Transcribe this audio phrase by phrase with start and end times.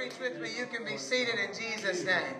[0.00, 2.34] preach with me, you can be seated in Jesus' name.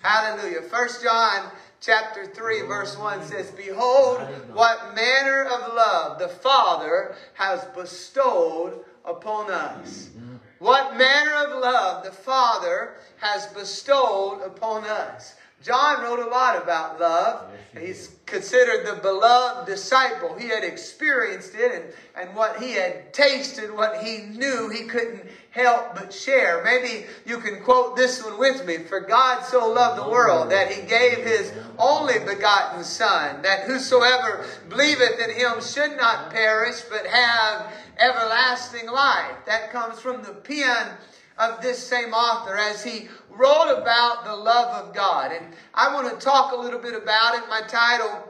[0.00, 0.62] Hallelujah.
[0.62, 1.48] First John
[1.80, 4.18] chapter 3 verse 1 says, Behold,
[4.52, 10.10] what manner of love the Father has bestowed upon us.
[10.58, 15.36] What manner of love the Father has bestowed upon us.
[15.62, 17.50] John wrote a lot about love.
[17.76, 20.36] He's considered the beloved disciple.
[20.38, 21.84] He had experienced it and,
[22.28, 26.62] and what he had tasted, what he knew, he couldn't help but share.
[26.62, 28.78] Maybe you can quote this one with me.
[28.78, 34.46] For God so loved the world that he gave his only begotten Son, that whosoever
[34.68, 39.36] believeth in him should not perish, but have everlasting life.
[39.46, 40.88] That comes from the pen
[41.36, 45.32] of this same author as he wrote about the love of God.
[45.32, 47.48] And I want to talk a little bit about it.
[47.48, 48.24] My title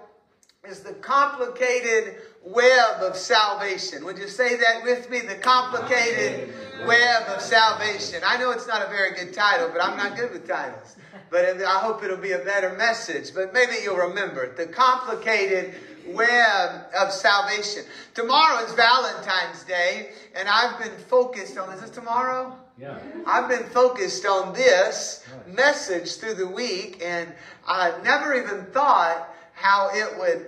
[0.69, 4.05] is The Complicated Web of Salvation.
[4.05, 5.21] Would you say that with me?
[5.21, 6.53] The Complicated
[6.87, 8.23] Web of Salvation.
[8.27, 10.97] I know it's not a very good title, but I'm not good with titles.
[11.31, 13.35] But I hope it'll be a better message.
[13.35, 14.57] But maybe you'll remember it.
[14.57, 15.75] The Complicated
[16.07, 17.85] web of salvation.
[18.15, 22.57] Tomorrow is Valentine's Day, and I've been focused on, is this tomorrow?
[22.79, 22.97] Yeah.
[23.27, 27.33] I've been focused on this message through the week, and
[27.67, 30.47] I never even thought how it would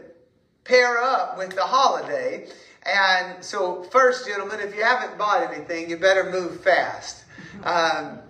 [0.62, 2.46] pair up with the holiday.
[2.84, 7.24] And so, first, gentlemen, if you haven't bought anything, you better move fast.
[7.64, 8.20] Um,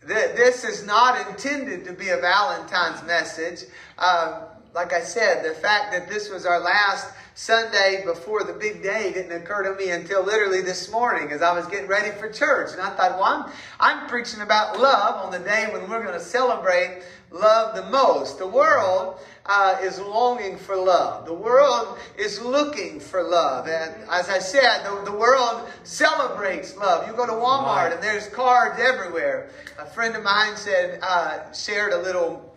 [0.00, 3.68] th- this is not intended to be a Valentine's message.
[3.98, 8.82] Um, like I said, the fact that this was our last Sunday before the big
[8.82, 12.30] day didn't occur to me until literally this morning as I was getting ready for
[12.30, 12.72] church.
[12.72, 16.18] And I thought, well, I'm, I'm preaching about love on the day when we're going
[16.18, 18.38] to celebrate love the most.
[18.38, 21.26] The world uh, is longing for love.
[21.26, 23.66] The world is looking for love.
[23.66, 27.06] And as I said, the, the world celebrates love.
[27.06, 29.50] You go to Walmart and there's cards everywhere.
[29.78, 32.51] A friend of mine said, uh, shared a little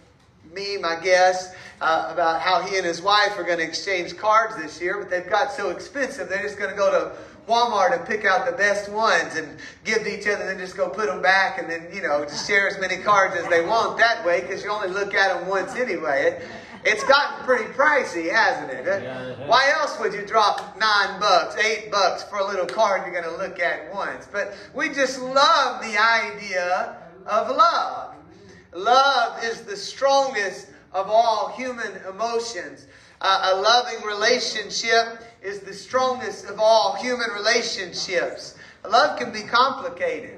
[0.55, 4.55] meme, I guess, uh, about how he and his wife are going to exchange cards
[4.55, 7.15] this year, but they've got so expensive, they're just going to go to
[7.51, 9.47] Walmart and pick out the best ones and
[9.83, 12.23] give to each other, and then just go put them back, and then, you know,
[12.23, 15.37] just share as many cards as they want that way, because you only look at
[15.37, 16.39] them once anyway.
[16.39, 16.47] It,
[16.87, 18.85] it's gotten pretty pricey, hasn't it?
[18.85, 23.21] Yeah, Why else would you drop nine bucks, eight bucks for a little card you're
[23.21, 24.27] going to look at once?
[24.31, 28.14] But we just love the idea of love.
[28.75, 32.87] Love is the strongest of all human emotions.
[33.21, 38.55] Uh, a loving relationship is the strongest of all human relationships.
[38.89, 40.37] Love can be complicated.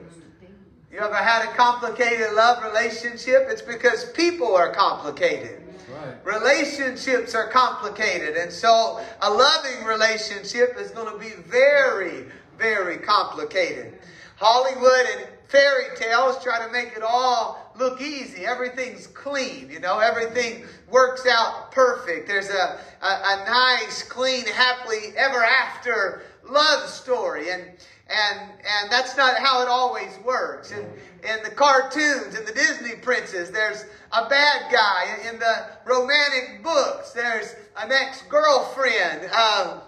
[0.92, 3.48] You ever had a complicated love relationship?
[3.50, 5.64] It's because people are complicated.
[5.92, 6.16] Right.
[6.24, 8.36] Relationships are complicated.
[8.36, 12.26] And so a loving relationship is going to be very,
[12.58, 14.00] very complicated.
[14.36, 18.46] Hollywood and fairy tales try to make it all look easy.
[18.46, 22.28] Everything's clean, you know, everything works out perfect.
[22.28, 27.52] There's a, a, a nice, clean, happily ever after love story.
[27.52, 27.64] And
[28.10, 30.72] and and that's not how it always works.
[30.72, 30.86] And
[31.24, 35.18] in the cartoons, and the Disney princes, there's a bad guy.
[35.30, 39.30] In the romantic books, there's an ex-girlfriend.
[39.32, 39.82] Um,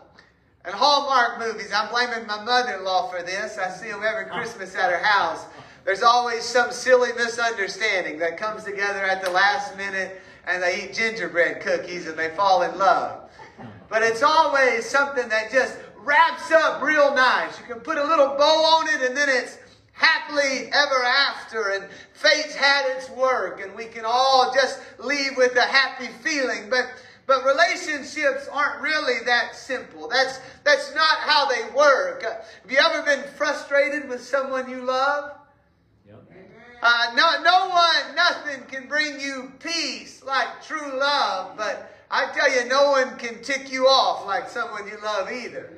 [0.65, 3.57] and Hallmark movies, I'm blaming my mother-in-law for this.
[3.57, 5.45] I see them every Christmas at her house.
[5.89, 10.93] There's always some silly misunderstanding that comes together at the last minute and they eat
[10.93, 13.31] gingerbread cookies and they fall in love.
[13.89, 17.57] But it's always something that just wraps up real nice.
[17.57, 19.57] You can put a little bow on it and then it's
[19.93, 25.55] happily ever after and fate's had its work and we can all just leave with
[25.55, 26.69] a happy feeling.
[26.69, 26.85] But
[27.25, 30.07] but relationships aren't really that simple.
[30.07, 32.23] That's, that's not how they work.
[32.23, 35.38] Have you ever been frustrated with someone you love?
[36.81, 42.51] Uh, no, no one, nothing can bring you peace like true love, but I tell
[42.51, 45.73] you, no one can tick you off like someone you love either.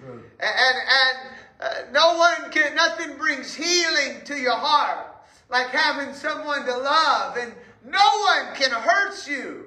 [0.00, 0.22] True.
[0.40, 1.18] And, and, and
[1.60, 5.16] uh, no one can, nothing brings healing to your heart
[5.48, 7.52] like having someone to love, and
[7.84, 9.66] no one can hurt you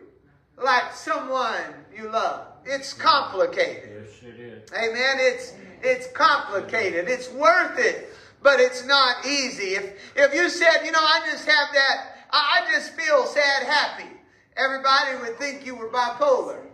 [0.57, 2.47] like someone you love.
[2.65, 4.05] It's complicated.
[4.05, 4.71] Yes, it is.
[4.73, 5.17] Amen.
[5.19, 7.07] It's it's complicated.
[7.07, 8.09] It's worth it,
[8.41, 9.75] but it's not easy.
[9.75, 14.09] If if you said, you know, I just have that, I just feel sad, happy.
[14.55, 16.65] Everybody would think you were bipolar.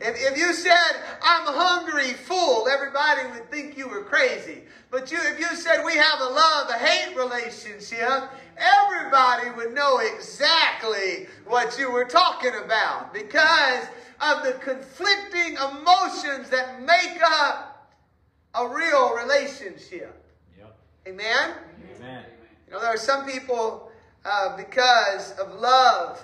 [0.00, 4.62] If, if you said, I'm hungry, full, everybody would think you were crazy.
[4.90, 9.98] But you, if you said we have a love, a hate relationship, everybody would know
[9.98, 13.84] exactly what you were talking about because
[14.20, 17.92] of the conflicting emotions that make up
[18.54, 20.27] a real relationship.
[21.08, 21.54] Amen?
[21.96, 22.24] Amen.
[22.66, 23.90] You know, there are some people,
[24.26, 26.22] uh, because of love,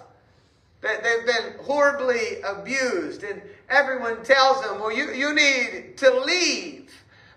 [0.82, 3.40] that they've been horribly abused, and
[3.70, 6.92] everyone tells them, well, you, you need to leave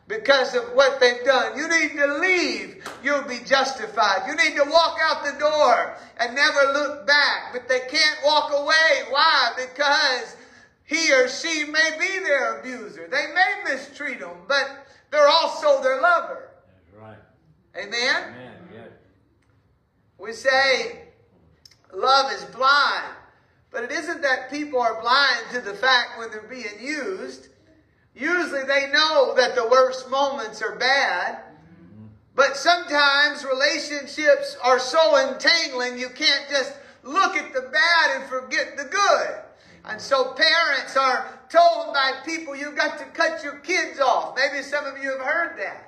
[0.09, 1.57] because of what they've done.
[1.57, 2.83] You need to leave.
[3.01, 4.27] You'll be justified.
[4.27, 7.53] You need to walk out the door and never look back.
[7.53, 9.03] But they can't walk away.
[9.09, 9.51] Why?
[9.55, 10.35] Because
[10.83, 13.07] he or she may be their abuser.
[13.09, 16.46] They may mistreat them, but they're also their lover.
[17.75, 17.89] Amen?
[17.91, 18.53] Amen.
[18.73, 18.89] Yes.
[20.17, 21.03] We say
[21.93, 23.15] love is blind,
[23.71, 27.49] but it isn't that people are blind to the fact when they're being used.
[28.15, 31.43] Usually they know that the worst moments are bad,
[32.35, 36.73] but sometimes relationships are so entangling you can't just
[37.03, 39.43] look at the bad and forget the good.
[39.85, 44.35] And so parents are told by people you've got to cut your kids off.
[44.35, 45.86] Maybe some of you have heard that.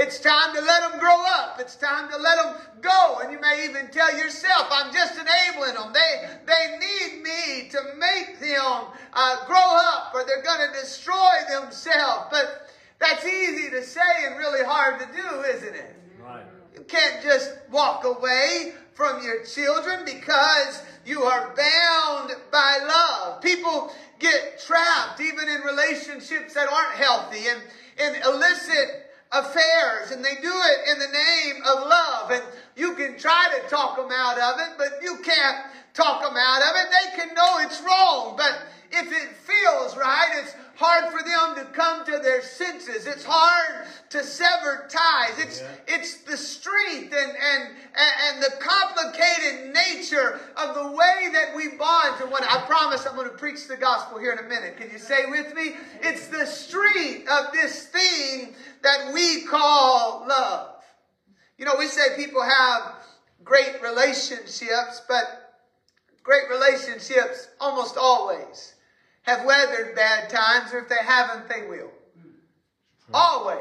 [0.00, 1.58] It's time to let them grow up.
[1.60, 3.18] It's time to let them go.
[3.22, 5.92] And you may even tell yourself, I'm just enabling them.
[5.92, 11.34] They, they need me to make them uh, grow up or they're going to destroy
[11.50, 12.28] themselves.
[12.30, 15.94] But that's easy to say and really hard to do, isn't it?
[16.18, 16.44] Right.
[16.74, 23.42] You can't just walk away from your children because you are bound by love.
[23.42, 27.60] People get trapped even in relationships that aren't healthy and
[27.98, 32.30] in illicit affairs and they do it in the name of love.
[32.30, 32.42] And
[32.76, 35.56] you can try to talk them out of it but you can't
[35.94, 36.88] talk them out of it.
[36.90, 41.70] They can know it's wrong but if it feels right it's hard for them to
[41.72, 43.06] come to their senses.
[43.06, 45.38] It's hard to sever ties.
[45.38, 45.68] It's Yeah.
[45.96, 52.18] it's the strength and, and and the complicated nature of the way that we bond
[52.20, 52.42] to one.
[52.44, 54.78] I promise i'm going to preach the gospel here in a minute.
[54.78, 55.74] Can you say with me?
[56.00, 60.76] It's the strength of this thing that we call love.
[61.58, 62.94] You know we say people have
[63.44, 65.56] great relationships but
[66.22, 68.74] great relationships almost always
[69.22, 71.90] have weathered bad times, or if they haven't, they will.
[73.12, 73.58] Always.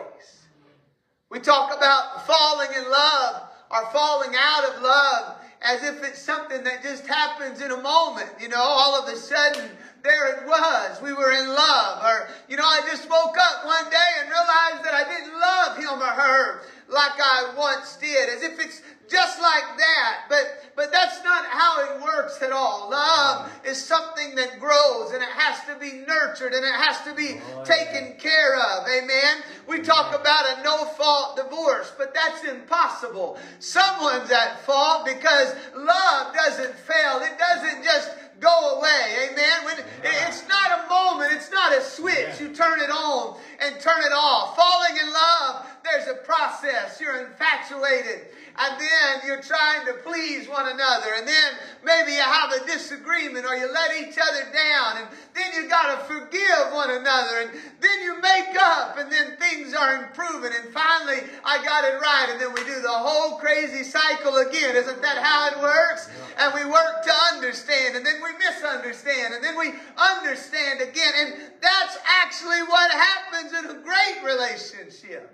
[1.29, 6.63] We talk about falling in love or falling out of love as if it's something
[6.63, 8.29] that just happens in a moment.
[8.39, 9.69] You know, all of a sudden,
[10.03, 11.01] there it was.
[11.01, 12.03] We were in love.
[12.03, 15.77] Or, you know, I just woke up one day and realized that I didn't love
[15.77, 18.29] him or her like I once did.
[18.29, 20.25] As if it's just like that.
[20.29, 22.89] But but that's not how it works at all.
[22.89, 27.13] Love is something that grows and it has to be nurtured and it has to
[27.13, 28.87] be Oh, taken care of.
[28.87, 29.43] Amen.
[29.67, 33.37] We talk about a no fault divorce, but that's impossible.
[33.59, 37.19] Someone's at fault because love doesn't fail.
[37.21, 39.29] It doesn't just go away.
[39.31, 39.65] Amen.
[39.65, 42.39] When it's not a moment, it's not a switch.
[42.39, 44.55] You turn it on and turn it off.
[44.55, 46.99] Falling in love, there's a process.
[47.01, 48.27] You're infatuated.
[48.59, 51.15] And then you're trying to please one another.
[51.15, 54.97] And then maybe you have a disagreement or you let each other down.
[54.99, 57.39] And then you got to forgive one another.
[57.39, 58.97] And then you make up.
[58.97, 60.51] And then things are improving.
[60.51, 62.27] And finally, I got it right.
[62.31, 64.75] And then we do the whole crazy cycle again.
[64.75, 66.09] Isn't that how it works?
[66.37, 67.95] And we work to understand.
[67.95, 69.35] And then we misunderstand.
[69.35, 71.13] And then we understand again.
[71.15, 75.31] And that's actually what happens in a great relationship.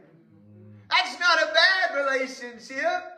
[0.91, 3.14] That's not a bad relationship.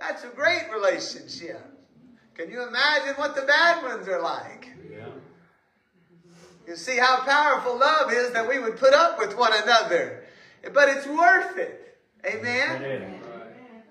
[0.00, 1.62] That's a great relationship.
[2.34, 4.70] Can you imagine what the bad ones are like?
[4.90, 5.06] Yeah.
[6.66, 10.24] You see how powerful love is that we would put up with one another.
[10.72, 11.98] But it's worth it.
[12.24, 12.82] Amen?
[12.82, 13.20] is.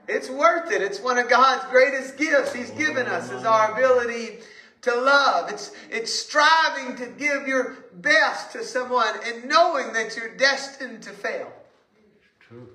[0.07, 0.81] It's worth it.
[0.81, 4.39] It's one of God's greatest gifts He's given us is our ability
[4.81, 5.51] to love.
[5.51, 11.11] It's, it's striving to give your best to someone and knowing that you're destined to
[11.11, 11.53] fail.
[12.39, 12.69] True.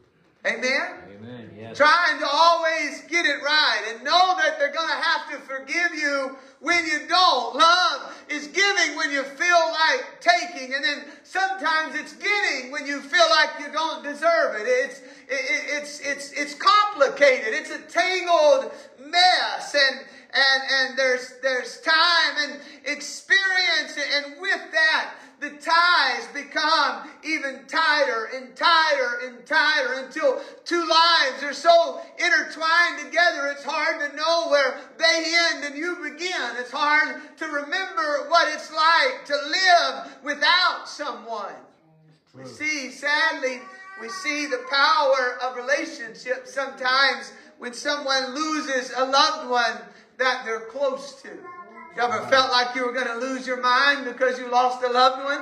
[0.46, 0.98] Amen?
[1.16, 1.50] Amen.
[1.64, 1.78] Yes.
[1.78, 5.94] trying to always get it right and know that they're going to have to forgive
[5.94, 7.56] you when you don't.
[7.56, 13.00] Love is giving when you feel like taking, and then sometimes it's getting when you
[13.00, 14.66] feel like you don't deserve it.
[14.66, 17.54] It's it, it's it's it's complicated.
[17.54, 20.00] It's a tangled mess, and
[20.32, 25.14] and and there's there's time and experience, and with that
[25.44, 32.98] the ties become even tighter and tighter and tighter until two lives are so intertwined
[33.04, 36.56] together it's hard to know where they end and you begin.
[36.58, 41.54] It's hard to remember what it's like to live without someone.
[42.34, 43.60] We see, sadly,
[44.00, 49.78] we see the power of relationships sometimes when someone loses a loved one
[50.16, 51.30] that they're close to.
[51.96, 54.88] You ever felt like you were going to lose your mind because you lost a
[54.88, 55.40] loved one?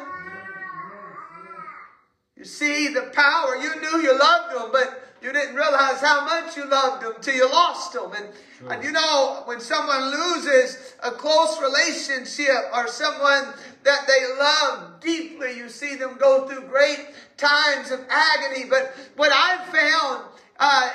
[2.37, 3.57] You see the power.
[3.57, 7.35] You knew you loved them, but you didn't realize how much you loved them till
[7.35, 8.13] you lost them.
[8.13, 8.29] And,
[8.59, 8.73] Sure.
[8.73, 13.55] and you know, when someone loses a close relationship or someone
[13.85, 17.07] that they love deeply, you see them go through great
[17.39, 18.65] times of agony.
[18.69, 20.25] But what I've found
[20.59, 20.91] uh,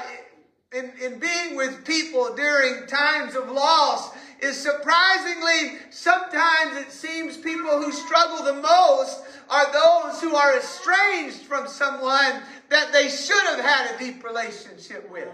[0.73, 7.81] in, in being with people during times of loss is surprisingly, sometimes it seems people
[7.81, 13.59] who struggle the most are those who are estranged from someone that they should have
[13.59, 15.29] had a deep relationship with.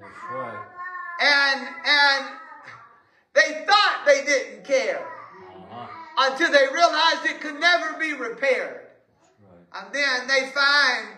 [0.00, 0.64] That's right.
[1.20, 2.26] And, and
[3.34, 5.04] they thought they didn't care
[5.70, 6.30] Uh-huh.
[6.30, 8.86] until they realized it could never be repaired.
[9.42, 9.84] Right.
[9.84, 11.08] And then they find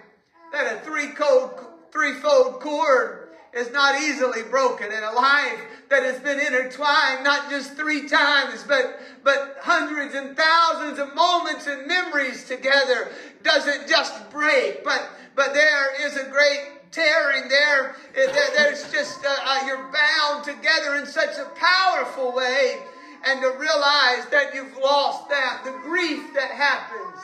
[0.52, 1.60] that a three-fold,
[1.92, 3.19] three-fold cord
[3.54, 8.62] is not easily broken and a life that has been intertwined not just three times,
[8.68, 13.10] but, but hundreds and thousands of moments and memories together
[13.42, 16.60] doesn't just break, but, but there is a great
[16.92, 17.96] tearing there.
[18.14, 22.78] There- There's just, uh, uh, you're bound together in such a powerful way.
[23.24, 27.18] And to realize that you've lost that, the grief that happens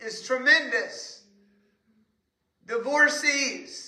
[0.00, 1.22] is tremendous.
[2.66, 3.87] Divorcees,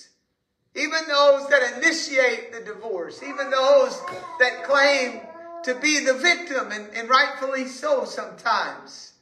[0.75, 3.99] even those that initiate the divorce, even those
[4.39, 5.21] that claim
[5.63, 9.13] to be the victim, and, and rightfully so sometimes,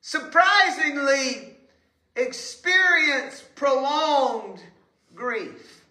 [0.00, 1.56] surprisingly
[2.16, 4.60] experience prolonged
[5.14, 5.84] grief.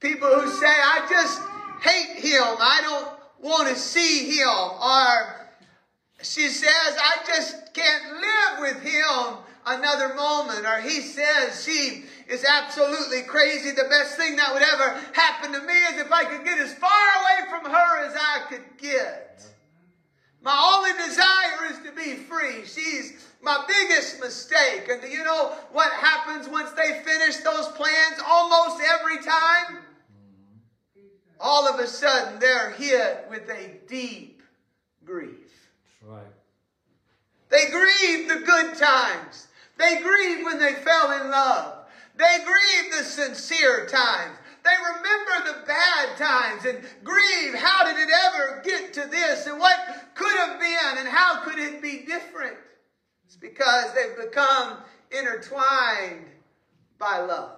[0.00, 1.40] People who say, I just
[1.82, 3.08] hate him, I don't
[3.40, 5.42] want to see him, or
[6.22, 9.36] she says, I just can't live with him
[9.66, 10.66] another moment.
[10.66, 13.70] Or he says, she is absolutely crazy.
[13.70, 16.72] The best thing that would ever happen to me is if I could get as
[16.74, 19.44] far away from her as I could get.
[20.40, 22.64] My only desire is to be free.
[22.64, 24.88] She's my biggest mistake.
[24.90, 29.78] And do you know what happens once they finish those plans almost every time?
[31.38, 34.42] All of a sudden, they're hit with a deep
[35.04, 35.70] grief.
[36.00, 36.32] That's right.
[37.50, 39.48] They grieve the good times.
[39.76, 41.81] They grieve when they fell in love.
[42.22, 44.38] They grieve the sincere times.
[44.62, 49.58] They remember the bad times and grieve how did it ever get to this and
[49.58, 49.76] what
[50.14, 52.54] could have been and how could it be different?
[53.26, 54.78] It's because they've become
[55.10, 56.26] intertwined
[56.96, 57.56] by love.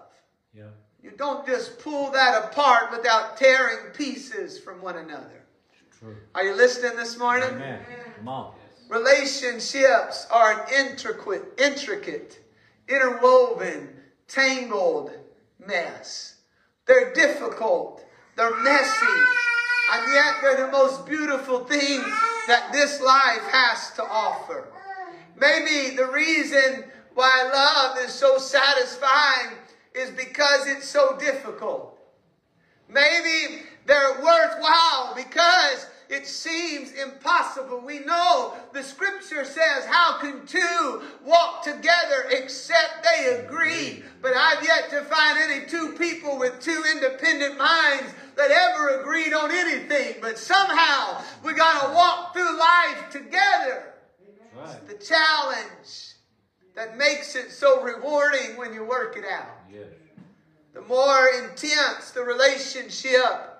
[0.54, 0.68] Yeah.
[1.02, 5.44] You don't just pull that apart without tearing pieces from one another.
[5.98, 6.16] True.
[6.34, 7.50] Are you listening this morning?
[7.50, 7.84] Amen.
[8.16, 8.54] Come on.
[8.88, 12.38] Relationships are an intricate, intricate,
[12.88, 13.93] interwoven,
[14.28, 15.10] tangled
[15.64, 16.36] mess.
[16.86, 18.04] They're difficult.
[18.36, 19.06] They're messy.
[19.92, 22.00] And yet they're the most beautiful thing
[22.46, 24.68] that this life has to offer.
[25.36, 29.56] Maybe the reason why love is so satisfying
[29.94, 31.98] is because it's so difficult.
[32.88, 37.80] Maybe they're worthwhile because it seems impossible.
[37.80, 44.02] We know the scripture says, How can two walk together except they agree?
[44.22, 49.32] But I've yet to find any two people with two independent minds that ever agreed
[49.32, 50.16] on anything.
[50.20, 53.94] But somehow we got to walk through life together.
[54.56, 54.88] That's right.
[54.88, 56.14] The challenge
[56.74, 59.84] that makes it so rewarding when you work it out Yes.
[60.72, 63.53] the more intense the relationship.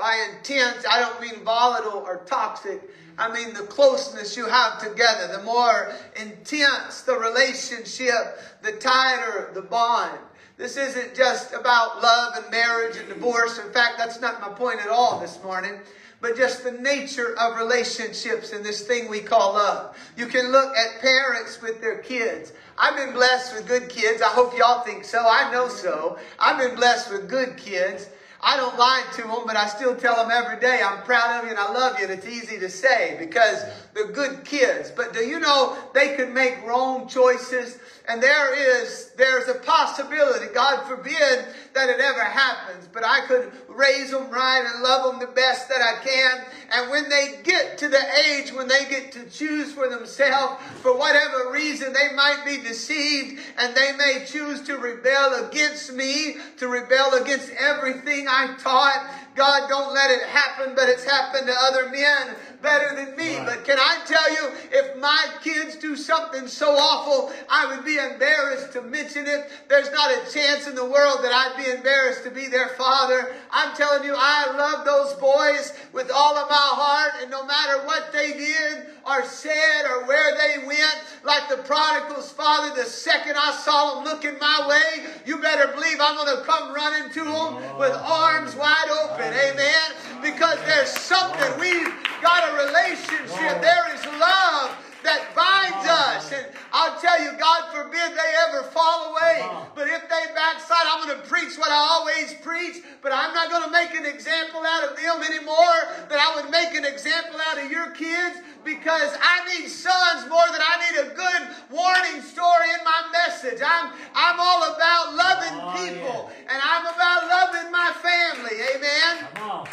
[0.00, 2.80] By intense, I don't mean volatile or toxic.
[3.18, 5.36] I mean the closeness you have together.
[5.36, 10.18] The more intense the relationship, the tighter the bond.
[10.56, 13.58] This isn't just about love and marriage and divorce.
[13.58, 15.74] In fact, that's not my point at all this morning.
[16.22, 19.98] But just the nature of relationships and this thing we call love.
[20.16, 22.54] You can look at parents with their kids.
[22.78, 24.22] I've been blessed with good kids.
[24.22, 25.26] I hope y'all think so.
[25.28, 26.18] I know so.
[26.38, 28.08] I've been blessed with good kids.
[28.42, 31.44] I don't lie to them, but I still tell them every day, I'm proud of
[31.44, 32.06] you and I love you.
[32.06, 33.62] And it's easy to say because
[33.94, 34.90] they're good kids.
[34.90, 37.78] But do you know they could make wrong choices?
[38.10, 43.52] And there is, there's a possibility, God forbid that it ever happens, but I could
[43.68, 46.44] raise them right and love them the best that I can.
[46.72, 50.98] And when they get to the age when they get to choose for themselves, for
[50.98, 56.66] whatever reason, they might be deceived and they may choose to rebel against me, to
[56.66, 59.08] rebel against everything I taught.
[59.36, 62.34] God, don't let it happen, but it's happened to other men.
[62.62, 63.36] Better than me.
[63.36, 63.46] Right.
[63.46, 67.96] But can I tell you, if my kids do something so awful, I would be
[67.96, 69.50] embarrassed to mention it.
[69.68, 73.34] There's not a chance in the world that I'd be embarrassed to be their father.
[73.50, 77.84] I'm telling you, I love those boys with all of my heart, and no matter
[77.86, 83.36] what they did or said or where they went, like the prodigal's father, the second
[83.36, 87.24] I saw him looking my way, you better believe I'm going to come running to
[87.24, 89.32] him with arms wide open.
[89.32, 90.22] Amen.
[90.22, 91.58] Because there's something.
[91.58, 91.88] We've
[92.20, 93.62] got a relationship.
[93.62, 96.32] There is love that binds us.
[96.32, 99.40] And I'll tell you, God forbid they ever fall away.
[99.74, 102.82] But if they backslide, I'm going to preach what I always preach.
[103.02, 105.78] But I'm not going to make an example out of them anymore
[106.08, 110.44] than I would make an example out of your kids because I need sons more
[110.52, 113.60] than I need a good warning story in my message.
[113.64, 118.60] I'm, I'm all about loving Oh, people and I'm about loving my family.
[118.76, 119.66] Amen.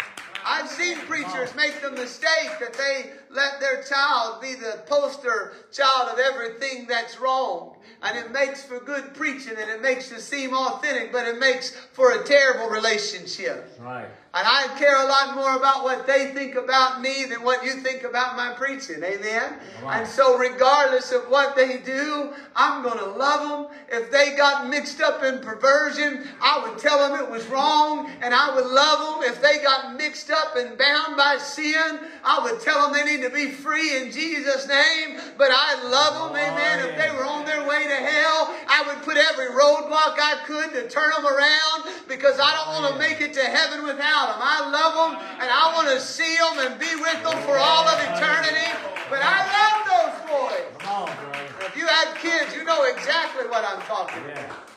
[0.49, 6.09] I've seen preachers make the mistake that they let their child be the poster child
[6.11, 7.75] of everything that's wrong.
[8.01, 11.71] And it makes for good preaching and it makes you seem authentic, but it makes
[11.93, 13.71] for a terrible relationship.
[13.79, 14.07] Right.
[14.33, 17.71] And I care a lot more about what they think about me than what you
[17.81, 19.01] think about my preaching.
[19.03, 19.55] Amen?
[19.81, 19.99] Right.
[19.99, 23.77] And so, regardless of what they do, I'm going to love them.
[23.89, 28.31] If they got mixed up in perversion, I would tell them it was wrong and
[28.31, 29.31] I would love them.
[29.31, 33.23] If they got mixed up and bound by sin, I would tell them they need
[33.23, 35.19] to be free in Jesus' name.
[35.37, 36.35] But I love them.
[36.35, 36.89] Oh, Amen.
[36.89, 40.73] If they were on their way to hell, I would put every roadblock I could
[40.73, 44.41] to turn them around because I don't want to make it to heaven without them.
[44.41, 47.87] I love them and I want to see them and be with them for all
[47.87, 48.71] of eternity.
[49.09, 50.67] But I love those boys.
[50.79, 51.47] Come on, brother.
[51.65, 54.67] If you have kids, you know exactly what I'm talking about.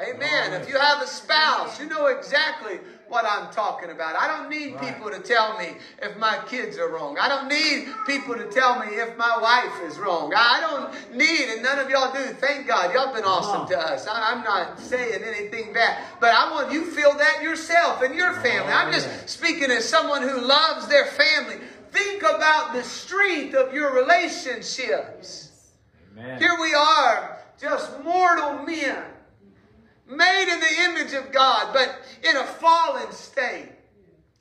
[0.00, 0.52] Amen.
[0.60, 2.78] If you have a spouse, you know exactly
[3.08, 4.16] what I'm talking about.
[4.16, 4.94] I don't need Right.
[4.94, 7.18] people to tell me if my kids are wrong.
[7.18, 10.32] I don't need people to tell me if my wife is wrong.
[10.34, 12.24] I don't need, and none of y'all do.
[12.34, 12.92] Thank God.
[12.92, 14.06] Y'all been awesome to us.
[14.06, 18.32] I- I'm not saying anything bad, but I want you feel that yourself and your
[18.34, 18.72] family.
[18.72, 19.26] Oh, I'm just yeah.
[19.26, 21.60] speaking as someone who loves their family.
[21.92, 25.48] Think about the strength of your relationships.
[26.18, 26.38] Amen.
[26.38, 29.02] Here we are, just mortal men,
[30.08, 33.70] made in the image of God, but in a fallen state.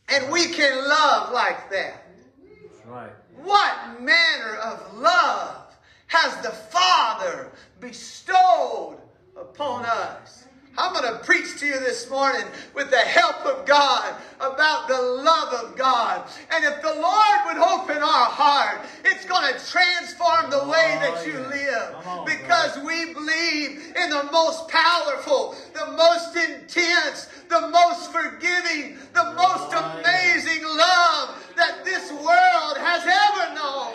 [0.09, 2.05] And we can love like that.
[2.43, 3.11] That's right.
[3.43, 5.75] What manner of love
[6.07, 8.97] has the Father bestowed
[9.35, 10.44] upon us?
[10.77, 15.01] I'm going to preach to you this morning with the help of God about the
[15.01, 16.27] love of God.
[16.51, 21.25] And if the Lord would open our heart, it's going to transform the way that
[21.25, 22.25] you Oh, live.
[22.25, 29.71] Because we believe in the most powerful, the most intense, the most forgiving, the most
[29.73, 33.93] Oh, amazing love that this world has ever known.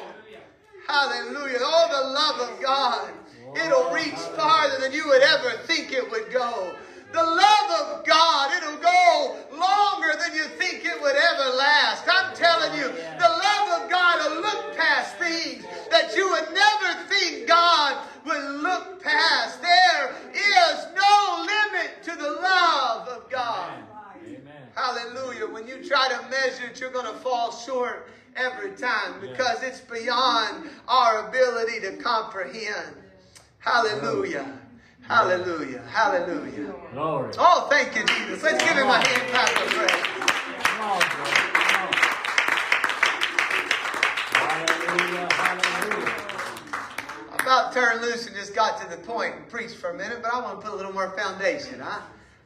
[0.86, 1.58] Hallelujah.
[1.60, 3.10] Oh, the love of God.
[3.56, 6.74] It'll reach farther than you would ever think it would go.
[7.12, 12.04] The love of God, it'll go longer than you think it would ever last.
[12.08, 17.08] I'm telling you, the love of God will look past things that you would never
[17.08, 19.60] think God would look past.
[19.60, 23.82] There is no limit to the love of God.
[24.24, 24.68] Amen.
[24.76, 25.46] Hallelujah.
[25.52, 29.80] When you try to measure it, you're going to fall short every time because it's
[29.80, 32.94] beyond our ability to comprehend.
[33.60, 34.58] Hallelujah.
[35.02, 35.82] Hallelujah.
[35.82, 36.74] Hallelujah.
[36.92, 37.32] Glory.
[37.38, 38.42] Oh, thank you, Jesus.
[38.42, 39.90] Let's give him a hand clap of praise.
[40.62, 41.34] Come on, brother.
[41.52, 41.92] Come on.
[44.32, 45.28] Hallelujah.
[45.32, 46.14] Hallelujah.
[47.38, 50.32] About turned loose and just got to the point and preached for a minute, but
[50.32, 51.82] I want to put a little more foundation.
[51.82, 52.00] I,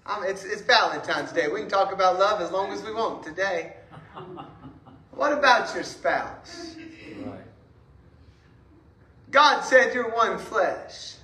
[0.06, 1.46] I'm, it's, it's Valentine's Day.
[1.48, 3.74] We can talk about love as long as we want today.
[5.14, 6.74] What about your spouse?
[9.34, 11.14] God said you're one flesh.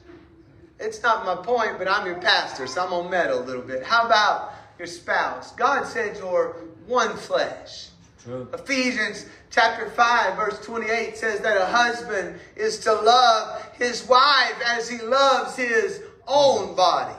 [0.80, 3.62] It's not my point, but I'm your pastor, so I'm going to meddle a little
[3.62, 3.84] bit.
[3.84, 5.52] How about your spouse?
[5.52, 6.56] God said you're
[6.88, 7.90] one flesh.
[8.24, 8.48] True.
[8.52, 14.88] Ephesians chapter 5, verse 28 says that a husband is to love his wife as
[14.88, 17.14] he loves his own body.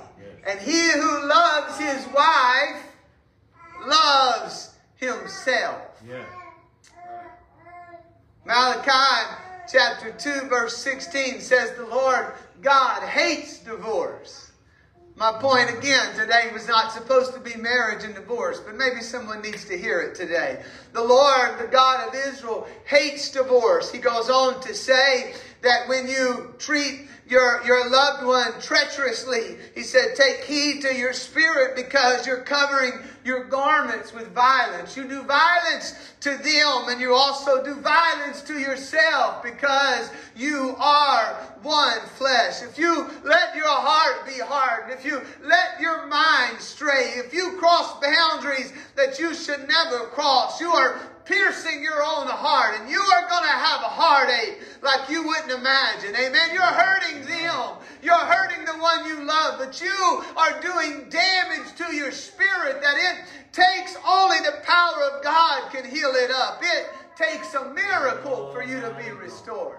[0.45, 2.83] And he who loves his wife
[3.85, 6.03] loves himself.
[6.05, 6.25] Yeah.
[8.45, 14.51] Malachi chapter 2, verse 16 says the Lord God hates divorce.
[15.15, 19.41] My point again today was not supposed to be marriage and divorce, but maybe someone
[19.41, 20.63] needs to hear it today.
[20.93, 23.91] The Lord, the God of Israel, hates divorce.
[23.91, 29.83] He goes on to say that when you treat your, your loved one treacherously, he
[29.83, 32.91] said, take heed to your spirit because you're covering
[33.23, 34.97] your garments with violence.
[34.97, 41.35] You do violence to them and you also do violence to yourself because you are
[41.63, 42.63] one flesh.
[42.63, 47.55] If you let your heart be hardened, if you let your mind stray, if you
[47.59, 52.99] cross boundaries that you should never cross, you are piercing your own heart and you
[52.99, 56.15] are going to have a heartache like you wouldn't imagine.
[56.15, 56.49] Amen.
[56.53, 57.77] You're hurting them.
[58.01, 62.95] You're hurting the one you love, but you are doing damage to your spirit that
[62.97, 66.61] it takes only the power of God can heal it up.
[66.63, 69.77] It takes a miracle for you to be restored.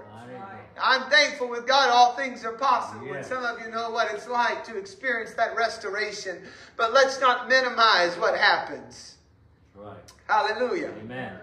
[0.80, 3.12] I'm thankful with God all things are possible.
[3.12, 6.38] And some of you know what it's like to experience that restoration.
[6.76, 9.11] But let's not minimize what happens.
[9.82, 9.96] Right.
[10.28, 10.92] Hallelujah.
[11.02, 11.38] Amen.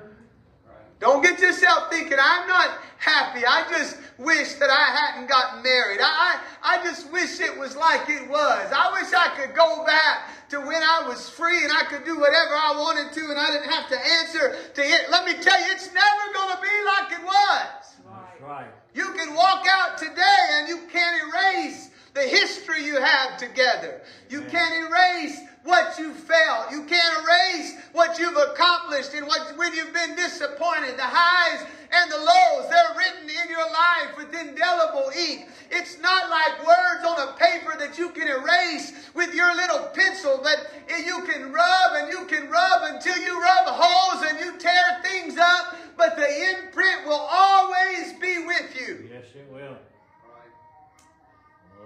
[0.99, 3.45] Don't get yourself thinking, I'm not happy.
[3.45, 5.99] I just wish that I hadn't gotten married.
[6.01, 8.71] I, I, I just wish it was like it was.
[8.75, 12.19] I wish I could go back to when I was free and I could do
[12.19, 15.09] whatever I wanted to and I didn't have to answer to it.
[15.09, 17.95] Let me tell you, it's never going to be like it was.
[18.03, 18.67] That's right.
[18.93, 24.01] You can walk out today and you can't erase the history you have together.
[24.29, 26.71] You can't erase what you felt.
[26.71, 30.97] You can't erase what you've accomplished and what when you've been disappointed.
[30.97, 35.47] The highs and the lows, they're written in your life with indelible ink.
[35.71, 40.39] It's not like words on a paper that you can erase with your little pencil
[40.41, 40.71] but
[41.05, 45.37] you can rub and you can rub until you rub holes and you tear things
[45.37, 49.09] up, but the imprint will always be with you.
[49.11, 49.77] Yes, it will.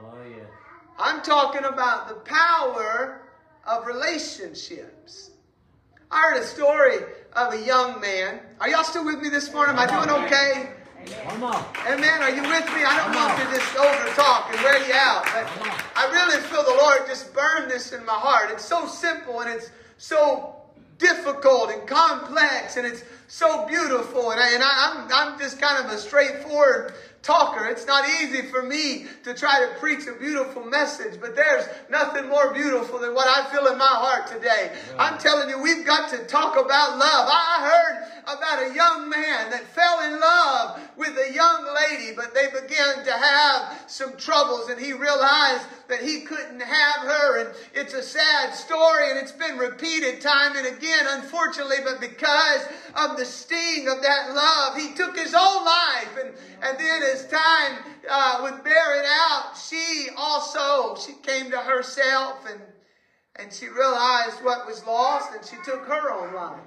[0.05, 0.45] Oh, yes.
[0.99, 3.22] I'm talking about the power
[3.65, 5.31] of relationships.
[6.11, 6.97] I heard a story
[7.33, 8.39] of a young man.
[8.59, 9.75] Are y'all still with me this morning?
[9.75, 10.69] Am I doing okay?
[11.27, 11.65] Come on.
[11.87, 12.21] Amen.
[12.21, 12.83] Are you with me?
[12.85, 15.47] I don't want to just over talk and wear you out, but
[15.95, 18.51] I really feel the Lord just burn this in my heart.
[18.51, 20.55] It's so simple and it's so
[20.97, 24.31] difficult and complex and it's so beautiful.
[24.31, 26.93] And, I, and I, I'm, I'm just kind of a straightforward
[27.23, 27.65] talker.
[27.65, 32.27] It's not easy for me to try to preach a beautiful message, but there's nothing
[32.27, 34.71] more beautiful than what I feel in my heart today.
[34.99, 37.29] I'm telling you, we've got to talk about love.
[37.31, 42.33] I heard about a young man that fell in love with a young lady, but
[42.33, 47.39] they began to have some troubles and he realized that he couldn't have her.
[47.41, 52.61] And it's a sad story and it's been repeated time and again, unfortunately, but because
[52.95, 56.17] of the sting of that love, he took his own life.
[56.23, 61.57] And, and then as time uh, would bear it out, she also, she came to
[61.57, 62.61] herself and,
[63.37, 66.59] and she realized what was lost and she took her own life.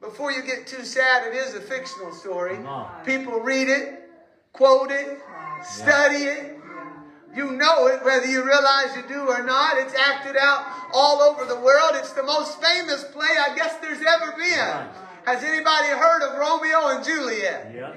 [0.00, 2.56] Before you get too sad, it is a fictional story.
[3.04, 4.10] People read it,
[4.52, 5.18] quote it,
[5.64, 6.57] study it.
[7.34, 9.78] You know it whether you realize you do or not.
[9.78, 11.92] It's acted out all over the world.
[11.94, 14.88] It's the most famous play I guess there's ever been.
[15.24, 17.70] Has anybody heard of Romeo and Juliet?
[17.74, 17.96] Yep.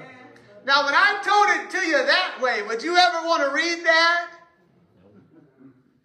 [0.64, 3.84] Now, when I told it to you that way, would you ever want to read
[3.84, 4.28] that?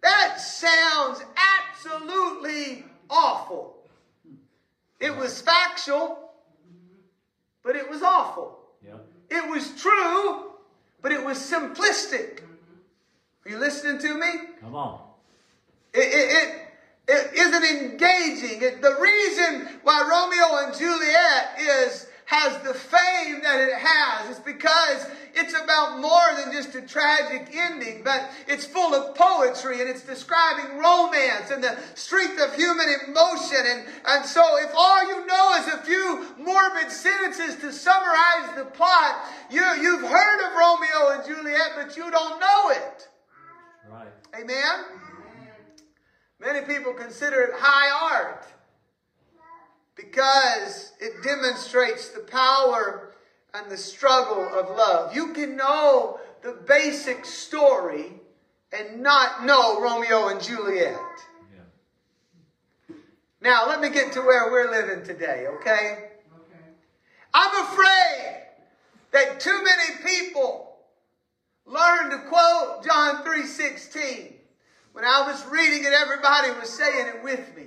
[0.02, 1.22] That sounds
[1.70, 3.76] absolutely awful.
[5.00, 6.32] It was factual,
[7.62, 8.58] but it was awful.
[8.84, 9.06] Yep.
[9.30, 10.52] It was true,
[11.02, 12.40] but it was simplistic.
[13.44, 14.28] Are you listening to me?
[14.60, 15.00] Come on.
[15.94, 16.68] It, it, it,
[17.08, 18.62] it isn't engaging.
[18.62, 24.38] It, the reason why Romeo and Juliet is has the fame that it has is
[24.40, 29.88] because it's about more than just a tragic ending, but it's full of poetry and
[29.88, 33.64] it's describing romance and the strength of human emotion.
[33.64, 38.66] And, and so if all you know is a few morbid sentences to summarize the
[38.74, 43.08] plot, you, you've heard of Romeo and Juliet, but you don't know it.
[43.90, 44.08] Right.
[44.40, 44.84] Amen?
[46.40, 48.46] Many people consider it high art
[49.96, 53.14] because it demonstrates the power
[53.54, 55.14] and the struggle of love.
[55.14, 58.12] You can know the basic story
[58.72, 60.96] and not know Romeo and Juliet.
[62.88, 62.96] Yeah.
[63.40, 66.10] Now, let me get to where we're living today, okay?
[67.34, 68.44] I'm afraid
[69.12, 70.67] that too many people
[71.68, 74.34] learn to quote John 3:16.
[74.92, 77.66] When I was reading it, everybody was saying it with me.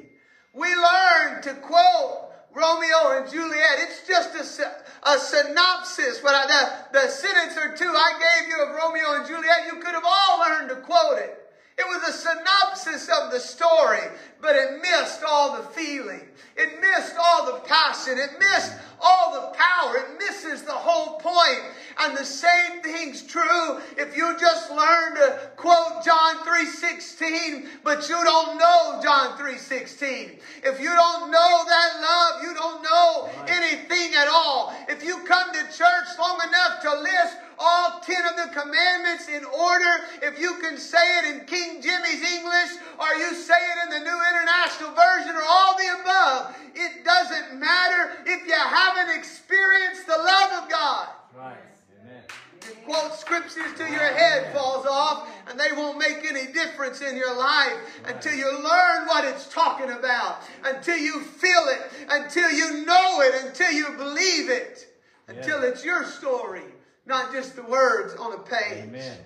[0.54, 3.80] We learn to quote Romeo and Juliet.
[3.80, 6.22] It's just a, a synopsis.
[6.22, 6.48] What I,
[6.92, 10.04] the, the sentence or two I gave you of Romeo and Juliet, you could have
[10.06, 11.41] all learned to quote it.
[11.78, 14.02] It was a synopsis of the story,
[14.42, 16.22] but it missed all the feeling.
[16.58, 18.18] It missed all the passion.
[18.18, 19.98] It missed all the power.
[19.98, 21.62] It misses the whole point.
[22.00, 28.22] And the same thing's true if you just learn to quote John 3.16, but you
[28.24, 30.40] don't know John 3.16.
[30.64, 34.76] If you don't know that love, you don't know anything at all.
[34.90, 39.46] If you come to church long enough to list all ten of the commandments in
[39.46, 39.94] order,
[40.24, 44.00] if you can say it in King Jimmy's English, or you say it in the
[44.10, 50.18] New International Version, or all the above, it doesn't matter if you haven't experienced the
[50.18, 51.08] love of God.
[51.38, 51.56] Right.
[52.02, 52.24] Amen.
[52.68, 57.16] You quote scriptures till your head falls off, and they won't make any difference in
[57.16, 62.86] your life until you learn what it's talking about, until you feel it, until you
[62.86, 64.88] know it, until you believe it,
[65.28, 66.64] until it's your story,
[67.06, 68.84] not just the words on a page.
[68.84, 69.18] Amen.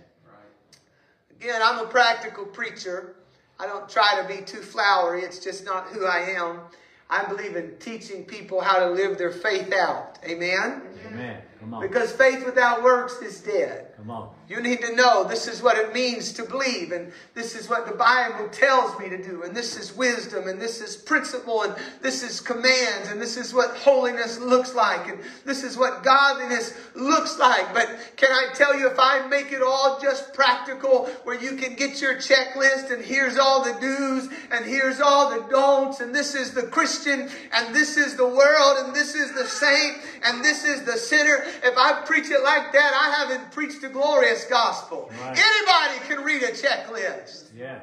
[1.40, 3.16] Again, I'm a practical preacher.
[3.60, 5.22] I don't try to be too flowery.
[5.22, 6.62] It's just not who I am.
[7.10, 10.18] I believe in teaching people how to live their faith out.
[10.26, 10.82] Amen?
[11.08, 11.42] Amen.
[11.60, 11.82] Come on.
[11.82, 13.95] Because faith without works is dead.
[13.98, 14.30] Come on.
[14.50, 17.88] You need to know this is what it means to believe, and this is what
[17.88, 21.74] the Bible tells me to do, and this is wisdom, and this is principle, and
[22.02, 26.74] this is commands, and this is what holiness looks like, and this is what godliness
[26.94, 27.74] looks like.
[27.74, 31.76] But can I tell you, if I make it all just practical, where you can
[31.76, 36.36] get your checklist, and here's all the do's, and here's all the don'ts, and this
[36.36, 40.66] is the Christian, and this is the world, and this is the saint, and this
[40.66, 45.10] is the sinner, if I preach it like that, I haven't preached a glorious gospel.
[45.22, 45.38] Right.
[45.38, 47.50] Anybody can read a checklist.
[47.56, 47.80] Yeah.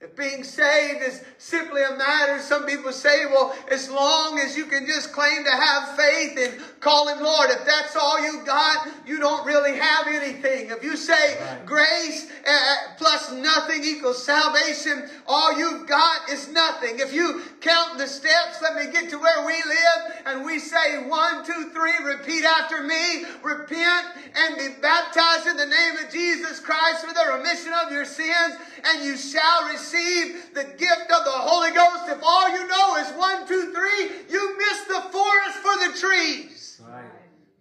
[0.00, 4.64] If being saved is simply a matter, some people say, well, as long as you
[4.64, 8.88] can just claim to have faith and call Him Lord, if that's all you got,
[9.06, 10.70] you don't really have anything.
[10.70, 11.66] If you say Right.
[11.66, 16.98] grace uh, plus nothing equals salvation, all you've got is nothing.
[16.98, 21.06] If you count the steps, let me get to where we live, and we say
[21.06, 26.60] one, two, three, repeat after me, repent and be baptized in the name of Jesus
[26.60, 31.30] Christ for the remission of your sins, and you shall receive the gift of the
[31.30, 32.08] Holy Ghost.
[32.08, 36.69] If all you know is one, two, three, you miss the forest for the trees.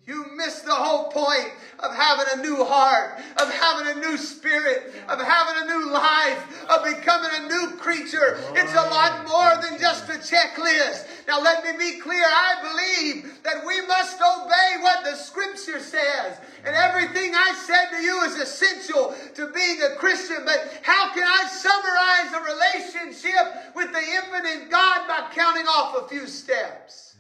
[0.10, 4.92] You miss the whole point of having a new heart, of having a new spirit,
[5.08, 8.40] of having a new life, of becoming a new creature.
[8.56, 11.06] It's a lot more than just a checklist.
[11.28, 12.26] Now, let me be clear.
[12.26, 16.40] I believe that we must obey what the scripture says.
[16.66, 20.38] And everything I said to you is essential to being a Christian.
[20.44, 26.08] But how can I summarize a relationship with the infinite God by counting off a
[26.08, 27.16] few steps?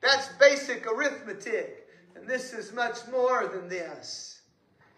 [0.00, 1.85] That's basic arithmetic.
[2.26, 4.40] And this is much more than this.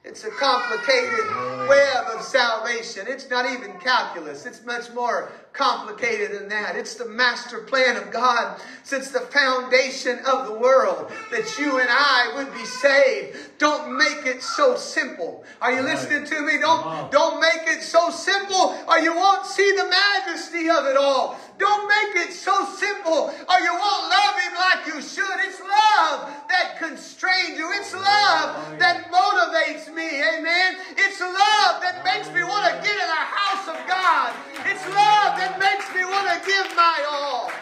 [0.03, 1.27] It's a complicated
[1.69, 3.05] web of salvation.
[3.07, 4.47] It's not even calculus.
[4.47, 6.77] It's much more complicated than that.
[6.77, 11.89] It's the master plan of God since the foundation of the world that you and
[11.91, 13.37] I would be saved.
[13.59, 15.45] Don't make it so simple.
[15.61, 16.59] Are you listening to me?
[16.61, 21.39] Don't, don't make it so simple or you won't see the majesty of it all.
[21.59, 25.39] Don't make it so simple or you won't love him like you should.
[25.45, 27.69] It's love that constrains you.
[27.75, 30.23] It's love that motivates me.
[30.23, 30.77] Amen.
[30.97, 34.33] It's love that makes me want to get in the house of God.
[34.65, 37.53] It's love that makes me want to give my all.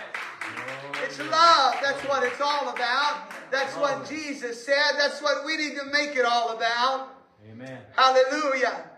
[1.02, 1.74] It's love.
[1.82, 3.30] That's what it's all about.
[3.50, 4.96] That's what Jesus said.
[4.98, 7.14] That's what we need to make it all about.
[7.50, 7.78] Amen.
[7.94, 8.90] Hallelujah.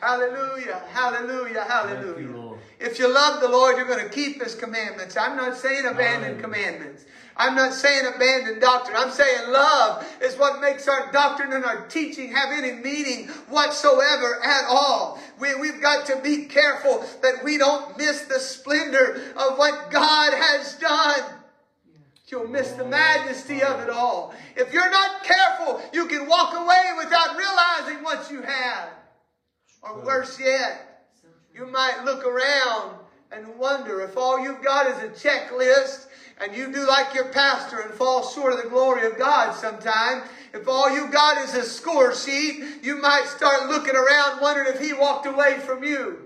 [0.00, 0.82] Hallelujah.
[0.90, 1.64] Hallelujah.
[1.64, 2.58] Thank you, Hallelujah.
[2.80, 5.16] If you love the Lord, you're going to keep His commandments.
[5.16, 6.42] I'm not saying abandon Hallelujah.
[6.42, 7.04] commandments.
[7.42, 8.96] I'm not saying abandon doctrine.
[8.96, 14.40] I'm saying love is what makes our doctrine and our teaching have any meaning whatsoever
[14.44, 15.18] at all.
[15.40, 20.32] We, we've got to be careful that we don't miss the splendor of what God
[20.32, 21.40] has done.
[22.28, 24.32] You'll miss the majesty of it all.
[24.54, 28.88] If you're not careful, you can walk away without realizing what you had.
[29.82, 31.08] Or worse yet,
[31.52, 32.94] you might look around
[33.32, 36.06] and wonder if all you've got is a checklist
[36.40, 40.22] and you do like your pastor and fall short of the glory of God sometime.
[40.52, 44.80] If all you got is a score sheet, you might start looking around wondering if
[44.80, 46.18] he walked away from you.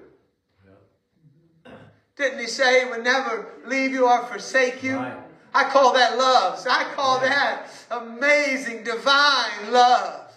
[2.17, 4.97] Didn't he say he would never leave you or forsake you?
[4.97, 5.17] Right.
[5.55, 6.59] I call that love.
[6.59, 10.31] So I call that amazing, divine love.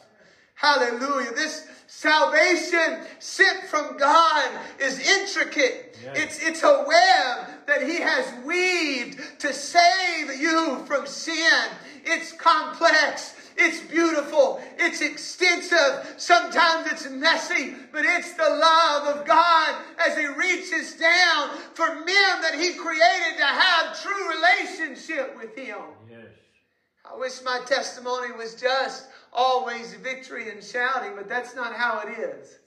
[0.55, 1.31] Hallelujah.
[1.31, 4.47] This salvation sent from God
[4.79, 5.97] is intricate.
[6.03, 6.17] Yes.
[6.17, 11.63] It's, it's a web that He has weaved to save you from sin.
[12.05, 13.35] It's complex.
[13.57, 14.61] It's beautiful.
[14.77, 16.13] It's extensive.
[16.17, 19.75] Sometimes it's messy, but it's the love of God
[20.07, 25.79] as He reaches down for men that He created to have true relationship with Him.
[26.09, 26.19] Yes.
[27.03, 32.19] I wish my testimony was just always victory and shouting, but that's not how it
[32.19, 32.59] is.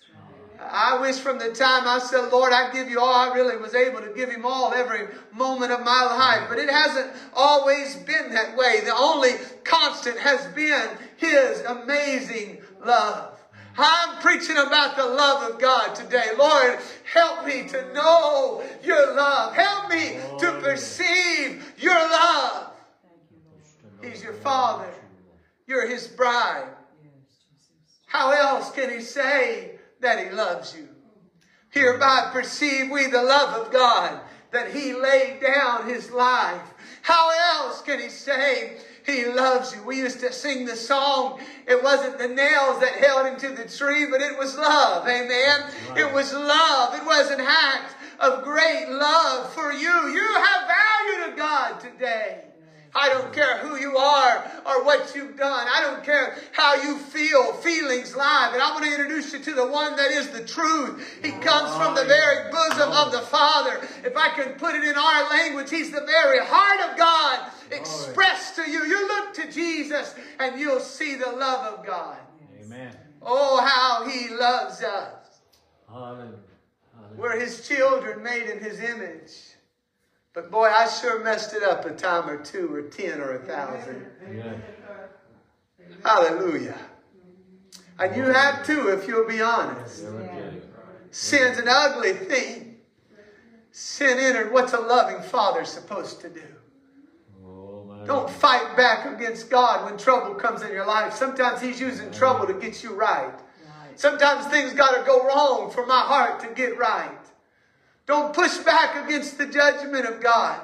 [0.60, 3.74] I wish from the time I said, Lord, I give you all, I really was
[3.74, 6.48] able to give him all every moment of my life.
[6.48, 8.80] But it hasn't always been that way.
[8.84, 9.30] The only
[9.64, 13.38] constant has been his amazing love.
[13.76, 16.26] I'm preaching about the love of God today.
[16.38, 16.78] Lord,
[17.10, 19.54] help me to know your love.
[19.54, 22.70] Help me to perceive your love.
[24.02, 24.92] He's your father.
[25.66, 26.68] You're his bride.
[28.06, 30.88] How else can he say that he loves you?
[31.70, 34.20] Hereby perceive we the love of God,
[34.50, 36.60] that he laid down his life.
[37.00, 39.82] How else can he say he loves you?
[39.82, 41.42] We used to sing the song.
[41.66, 45.08] It wasn't the nails that held him to the tree, but it was love.
[45.08, 45.72] Amen.
[45.88, 45.98] Right.
[46.00, 46.94] It was love.
[46.94, 50.08] It was an act of great love for you.
[50.08, 52.51] You have value to God today.
[52.94, 55.66] I don't care who you are or what you've done.
[55.72, 57.54] I don't care how you feel.
[57.54, 58.50] Feelings lie.
[58.52, 61.20] But I want to introduce you to the one that is the truth.
[61.22, 63.80] He comes from the very bosom of the Father.
[64.04, 68.56] If I can put it in our language, He's the very heart of God expressed
[68.56, 68.84] to you.
[68.84, 72.18] You look to Jesus and you'll see the love of God.
[72.62, 72.94] Amen.
[73.22, 75.40] Oh, how He loves us.
[75.88, 76.36] Hallelujah.
[77.16, 79.32] We're His children made in His image.
[80.34, 83.46] But boy, I sure messed it up a time or two or ten or a
[83.46, 84.06] thousand.
[84.34, 84.54] Yeah.
[86.02, 86.78] Hallelujah.
[87.98, 90.04] And you have too, if you'll be honest.
[91.10, 92.78] Sin's an ugly thing.
[93.72, 94.52] Sin entered.
[94.52, 96.42] What's a loving father supposed to do?
[98.06, 101.14] Don't fight back against God when trouble comes in your life.
[101.14, 103.34] Sometimes He's using trouble to get you right.
[103.94, 107.21] Sometimes things got to go wrong for my heart to get right.
[108.06, 110.60] Don't push back against the judgment of God.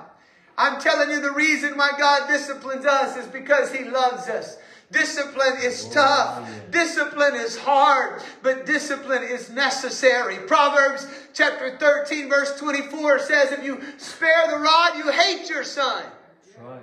[0.57, 4.59] I'm telling you, the reason why God disciplines us is because He loves us.
[4.91, 6.51] Discipline is oh, tough.
[6.71, 10.39] Discipline is hard, but discipline is necessary.
[10.47, 16.05] Proverbs chapter 13, verse 24 says, If you spare the rod, you hate your son.
[16.59, 16.81] Right.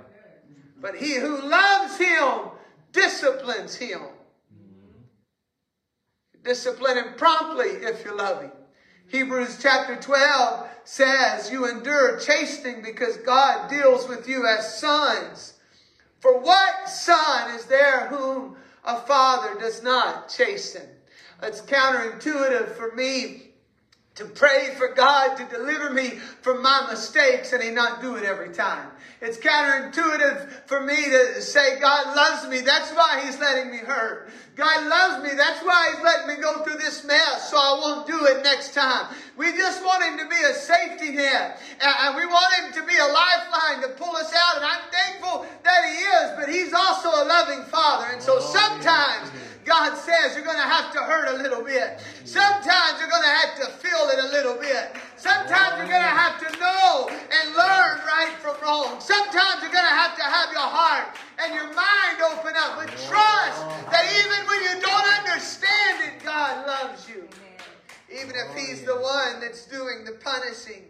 [0.80, 2.50] But he who loves him
[2.92, 4.00] disciplines him.
[4.54, 5.00] Mm-hmm.
[6.44, 8.52] Discipline him promptly if you love him.
[9.08, 15.54] Hebrews chapter 12 says, You endure chastening because God deals with you as sons.
[16.20, 20.88] For what son is there whom a father does not chasten?
[21.42, 23.45] It's counterintuitive for me
[24.16, 28.24] to pray for God to deliver me from my mistakes and He not do it
[28.24, 28.88] every time.
[29.20, 32.60] It's counterintuitive for me to say, God loves me.
[32.60, 34.30] That's why He's letting me hurt.
[34.56, 35.36] God loves me.
[35.36, 38.72] That's why He's letting me go through this mess so I won't do it next
[38.72, 39.14] time.
[39.36, 41.60] We just want Him to be a safety net.
[41.80, 44.56] And we want Him to be a lifeline to pull us out.
[44.56, 48.06] And I'm thankful that He is, but He's also a loving Father.
[48.12, 49.25] And so oh, sometimes
[49.76, 52.00] God says you're going to have to hurt a little bit.
[52.24, 54.96] Sometimes you're going to have to feel it a little bit.
[55.16, 58.98] Sometimes you're going to have to know and learn right from wrong.
[59.00, 62.80] Sometimes you're going to have to have your heart and your mind open up.
[62.80, 63.60] But trust
[63.92, 67.28] that even when you don't understand it, God loves you.
[68.08, 70.84] Even if He's the one that's doing the punishing,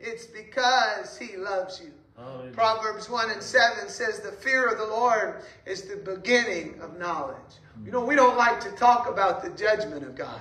[0.00, 1.92] it's because He loves you.
[2.52, 7.61] Proverbs 1 and 7 says, The fear of the Lord is the beginning of knowledge.
[7.84, 10.40] You know, we don't like to talk about the judgment of God.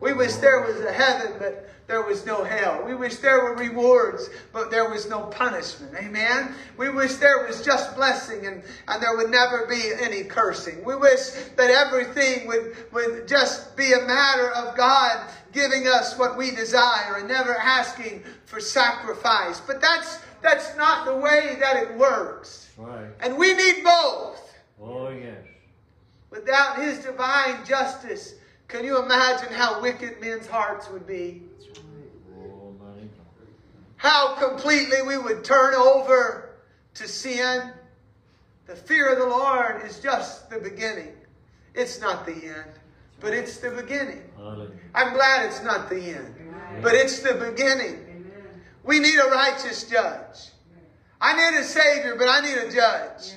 [0.00, 2.82] We wish there was a heaven, but there was no hell.
[2.84, 5.94] We wish there were rewards, but there was no punishment.
[5.94, 6.54] Amen?
[6.76, 10.82] We wish there was just blessing and, and there would never be any cursing.
[10.84, 16.36] We wish that everything would, would just be a matter of God giving us what
[16.36, 19.60] we desire and never asking for sacrifice.
[19.60, 22.70] But that's that's not the way that it works.
[22.76, 23.06] Right.
[23.20, 24.52] And we need both.
[24.80, 25.36] Oh yes.
[26.32, 28.34] Without his divine justice,
[28.66, 31.42] can you imagine how wicked men's hearts would be?
[33.96, 36.54] How completely we would turn over
[36.94, 37.70] to sin.
[38.66, 41.12] The fear of the Lord is just the beginning.
[41.74, 42.70] It's not the end,
[43.20, 44.22] but it's the beginning.
[44.94, 46.34] I'm glad it's not the end,
[46.82, 48.24] but it's the beginning.
[48.84, 50.48] We need a righteous judge.
[51.20, 53.32] I need a Savior, but I need a judge.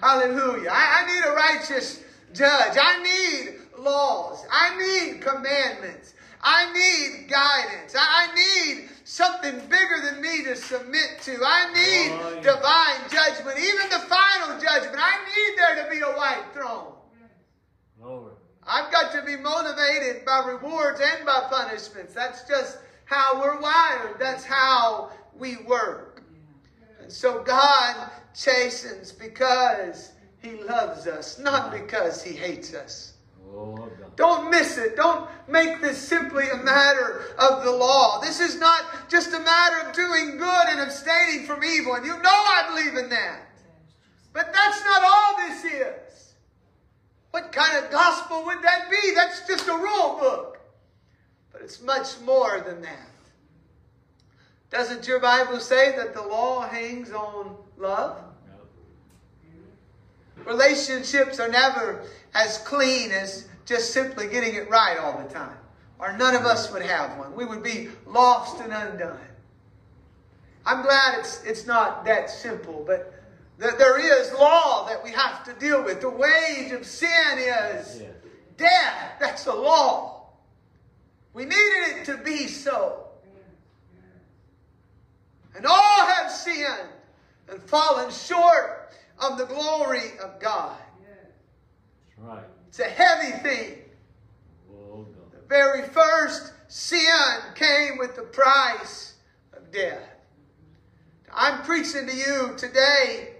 [0.00, 0.70] Hallelujah.
[0.70, 2.02] I, I need a righteous
[2.36, 2.76] judge.
[2.80, 4.44] I need laws.
[4.50, 6.14] I need commandments.
[6.42, 7.94] I need guidance.
[7.98, 11.32] I need something bigger than me to submit to.
[11.44, 12.42] I need oh, yeah.
[12.42, 14.96] divine judgment, even the final judgment.
[14.98, 16.92] I need there to be a white throne.
[18.00, 18.32] Lord.
[18.68, 22.12] I've got to be motivated by rewards and by punishments.
[22.14, 24.18] That's just how we're wired.
[24.18, 26.22] That's how we work.
[27.00, 30.12] And so God chastens because
[30.46, 33.14] he loves us, not because he hates us.
[33.54, 34.96] Oh, Don't miss it.
[34.96, 38.20] Don't make this simply a matter of the law.
[38.20, 41.94] This is not just a matter of doing good and abstaining from evil.
[41.94, 43.42] And you know I believe in that.
[44.32, 46.34] But that's not all this is.
[47.30, 49.14] What kind of gospel would that be?
[49.14, 50.58] That's just a rule book.
[51.52, 53.10] But it's much more than that.
[54.70, 58.25] Doesn't your Bible say that the law hangs on love?
[60.44, 65.56] Relationships are never as clean as just simply getting it right all the time.
[65.98, 67.34] Or none of us would have one.
[67.34, 69.18] We would be lost and undone.
[70.66, 73.14] I'm glad it's, it's not that simple, but
[73.58, 76.00] that there is law that we have to deal with.
[76.00, 78.02] The wage of sin is Yes.
[78.58, 79.12] death.
[79.18, 80.28] That's the law.
[81.32, 83.04] We needed it to be so.
[85.56, 86.88] And all have sinned
[87.48, 88.75] and fallen short
[89.18, 90.76] of the glory of God.
[92.16, 92.44] That's right.
[92.68, 93.78] It's a heavy thing.
[94.70, 97.00] Oh, The very first sin
[97.54, 99.14] came with the price
[99.52, 100.02] of death.
[101.32, 103.34] I'm preaching to you today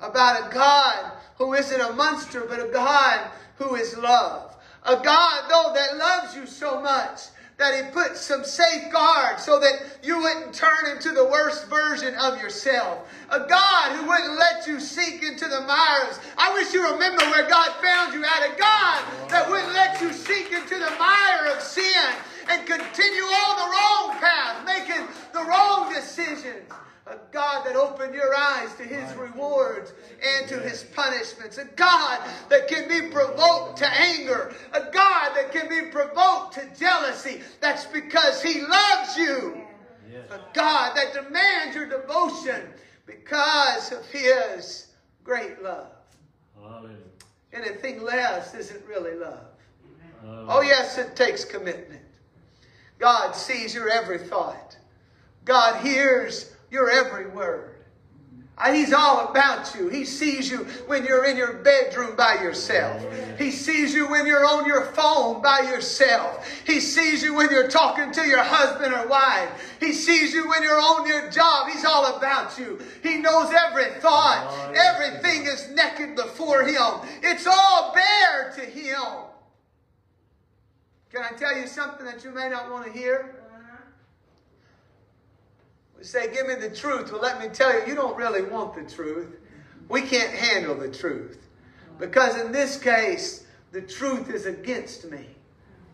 [0.00, 4.56] about a God who isn't a monster, but a God who is love.
[4.84, 7.20] A God, though, that loves you so much
[7.58, 12.40] that He put some safeguards so that you wouldn't turn into the worst version of
[12.40, 13.12] yourself.
[13.30, 16.20] A God who wouldn't let you sink into the mires.
[16.38, 18.54] I wish you remember where God found you at.
[18.54, 22.14] A God that wouldn't let you sink into the mire of sin
[22.48, 26.62] and continue on the wrong path, making the wrong decisions.
[27.10, 29.92] A God that opened your eyes to His rewards
[30.22, 31.58] and to His punishments.
[31.58, 34.54] A God that can be provoked to anger.
[34.72, 37.40] A God that can be provoked to jealousy.
[37.60, 39.62] That's because He loves you.
[40.30, 42.62] A God that demands your devotion
[43.06, 44.88] because of His
[45.24, 45.88] great love.
[46.60, 46.96] Hallelujah.
[47.52, 49.46] Anything less isn't really love.
[50.24, 52.02] Oh, yes, it takes commitment.
[52.98, 54.76] God sees your every thought.
[55.44, 57.74] God hears your every word.
[58.60, 59.88] And He's all about you.
[59.88, 63.04] He sees you when you're in your bedroom by yourself.
[63.38, 66.44] He sees you when you're on your phone by yourself.
[66.66, 69.76] He sees you when you're talking to your husband or wife.
[69.78, 71.68] He sees you when you're on your job.
[71.68, 72.80] He's all about you.
[73.02, 74.48] He knows every thought.
[74.50, 77.08] Oh, Everything is naked before Him.
[77.22, 79.28] It's all bare to Him.
[81.12, 83.36] Can I tell you something that you may not want to hear?
[85.98, 87.12] We say, Give me the truth.
[87.12, 89.36] Well, let me tell you, you don't really want the truth.
[89.88, 91.46] We can't handle the truth.
[91.98, 95.26] Because in this case, the truth is against me.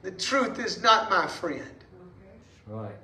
[0.02, 1.62] The truth is not my friend.
[2.66, 2.94] Right.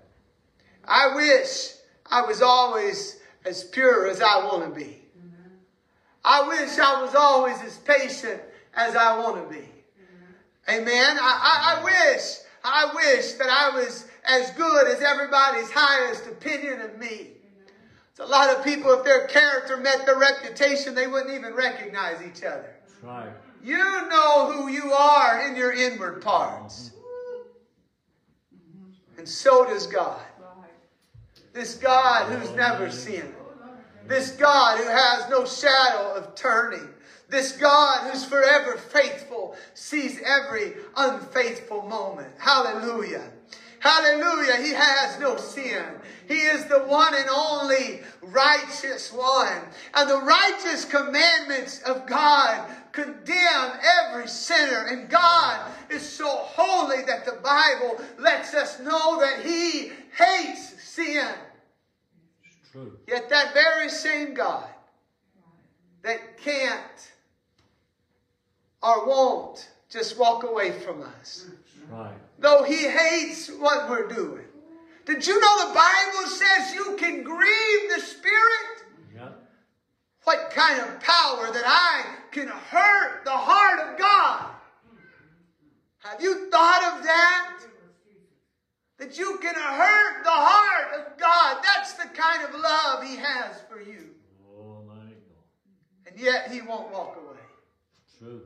[0.85, 1.73] I wish
[2.11, 4.99] I was always as pure as I want to be.
[6.23, 8.43] I wish I was always as patient
[8.75, 9.65] as I want to be.
[10.69, 11.17] Amen.
[11.21, 12.23] I, I, I wish,
[12.63, 17.29] I wish that I was as good as everybody's highest opinion of me.
[18.11, 22.17] It's a lot of people, if their character met their reputation, they wouldn't even recognize
[22.23, 22.77] each other.
[23.03, 23.31] Right.
[23.63, 26.93] You know who you are in your inward parts.
[29.19, 30.21] And so does God.
[31.53, 33.35] This God who's never sinned.
[34.07, 36.89] This God who has no shadow of turning.
[37.29, 42.33] This God who's forever faithful sees every unfaithful moment.
[42.39, 43.31] Hallelujah.
[43.81, 44.63] Hallelujah.
[44.63, 45.85] He has no sin.
[46.29, 49.63] He is the one and only righteous one.
[49.95, 54.87] And the righteous commandments of God condemn every sinner.
[54.91, 61.27] And God is so holy that the Bible lets us know that He hates sin.
[62.45, 62.99] It's true.
[63.09, 64.69] Yet that very same God
[66.03, 67.13] that can't
[68.83, 71.47] or won't just walk away from us,
[71.91, 72.13] right.
[72.41, 74.45] Though He hates what we're doing.
[75.05, 78.85] Did you know the Bible says you can grieve the Spirit?
[79.15, 79.51] Yep.
[80.25, 84.51] What kind of power that I can hurt the heart of God?
[85.99, 87.57] Have you thought of that?
[88.99, 91.63] That you can hurt the heart of God.
[91.63, 94.11] That's the kind of love He has for you.
[94.47, 96.07] Oh, my God.
[96.07, 97.41] And yet He won't walk away.
[98.19, 98.43] True.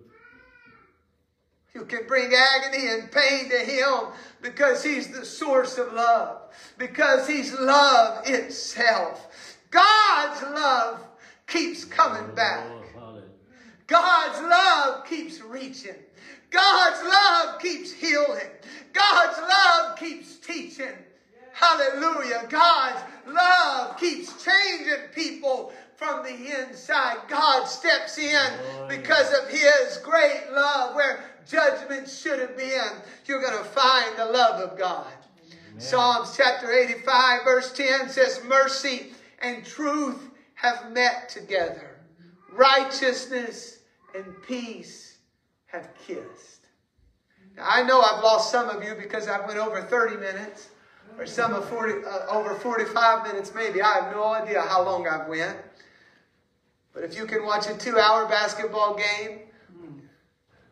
[1.75, 6.43] You can bring agony and pain to Him because He's the source of love,
[6.79, 9.57] because He's love itself.
[9.71, 11.01] God's love
[11.49, 12.67] keeps coming back.
[13.89, 15.97] God's love keeps reaching.
[16.51, 18.51] God's love keeps healing.
[18.93, 20.95] God's love keeps teaching.
[21.53, 22.47] Hallelujah.
[22.49, 27.19] God's love keeps changing people from the inside.
[27.29, 32.91] God steps in Oh, because of His great love where judgment should have been.
[33.27, 35.07] You're going to find the love of God.
[35.79, 41.99] Psalms chapter 85, verse 10 says, Mercy and truth have met together,
[42.53, 43.81] righteousness
[44.15, 45.19] and peace
[45.67, 46.61] have kissed.
[47.57, 50.69] Now, I know I've lost some of you because I went over 30 minutes,
[51.19, 53.83] or some of 40, uh, over 45 minutes maybe.
[53.83, 55.57] I have no idea how long I've went.
[56.93, 59.41] But if you can watch a two-hour basketball game,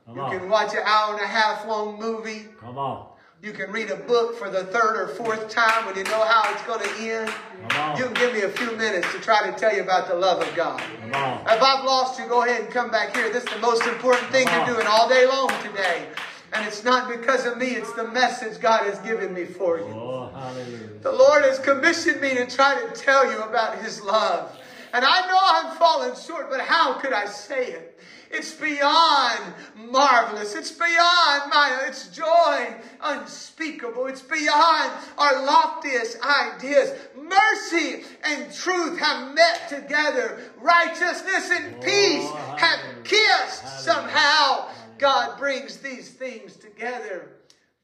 [0.06, 3.06] Come you can watch an hour and a half long movie, Come on.
[3.40, 6.52] you can read a book for the third or fourth time when you know how
[6.52, 7.32] it's going to end.
[7.68, 10.14] Come You can give me a few minutes to try to tell you about the
[10.14, 10.80] love of God.
[11.00, 11.40] Come on.
[11.42, 13.32] If I've lost you, go ahead and come back here.
[13.32, 16.06] This is the most important thing you're doing all day long today.
[16.54, 19.84] And it's not because of me, it's the message God has given me for you.
[19.84, 20.88] Oh, hallelujah.
[21.00, 24.54] The Lord has commissioned me to try to tell you about His love.
[24.92, 27.91] And I know I'm falling short, but how could I say it?
[28.32, 29.54] It's beyond
[29.90, 30.54] marvelous.
[30.54, 34.06] It's beyond my, it's joy unspeakable.
[34.06, 36.92] It's beyond our loftiest ideas.
[37.16, 40.40] Mercy and truth have met together.
[40.60, 43.02] Righteousness and oh, peace Oh, have hallelujah.
[43.04, 43.62] kissed.
[43.62, 43.80] Hallelujah.
[43.82, 44.68] Somehow
[44.98, 47.30] God brings these things together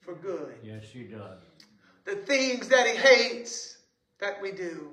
[0.01, 1.41] for good Yes, He does.
[2.05, 3.77] the things that he hates
[4.21, 4.89] that we do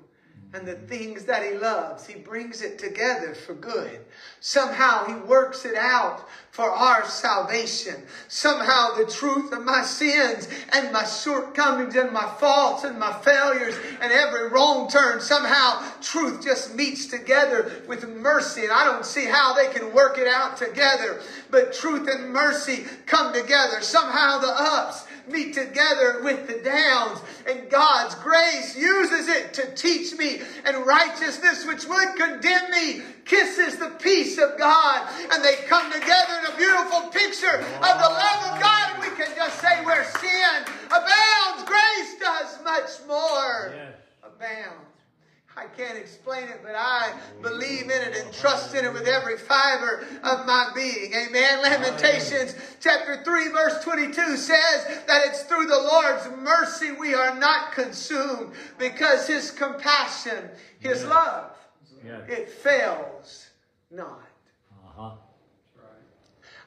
[0.52, 4.00] and the things that he loves he brings it together for good.
[4.40, 7.96] Somehow he works it out for our salvation.
[8.28, 13.74] Somehow the truth of my sins and my shortcomings and my faults and my failures
[14.00, 18.62] and every wrong turn somehow truth just meets together with mercy.
[18.62, 21.20] And i don't see how they can work it out together
[21.50, 23.80] but truth and mercy come together.
[23.80, 27.20] Somehow the ups meet together with the downs.
[27.48, 30.40] And God's grace uses it to teach me.
[30.64, 35.08] And righteousness, which would condemn me, kisses the peace of God.
[35.32, 38.90] And they come together in a beautiful picture of the love of God.
[38.94, 43.94] And we can just say where sin abounds, grace does much more Yes.
[44.22, 44.85] abound.
[45.58, 49.38] I can't explain it, but I believe in it and trust in it with every
[49.38, 51.14] fiber of my being.
[51.14, 51.62] Amen.
[51.62, 57.72] Lamentations chapter 3 verse 22 says that it's through the Lord's mercy we are not
[57.72, 61.52] consumed because his compassion, his love,
[62.28, 63.48] it fails
[63.90, 64.25] not.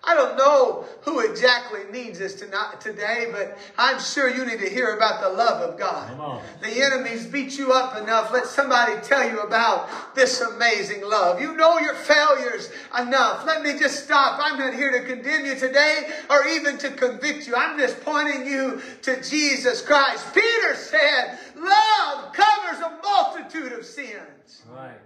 [0.10, 4.68] I don't know who exactly needs this tonight, today, but I'm sure you need to
[4.68, 6.42] hear about the love of God.
[6.62, 8.34] The enemies beat you up enough.
[8.34, 11.40] Let somebody tell you about this amazing love.
[11.40, 13.46] You know your failures enough.
[13.46, 14.40] Let me just stop.
[14.42, 17.56] I'm not here to condemn you today or even to convict you.
[17.56, 20.34] I'm just pointing you to Jesus Christ.
[20.34, 24.64] Peter said, Love covers a multitude of sins.
[24.72, 24.98] Right.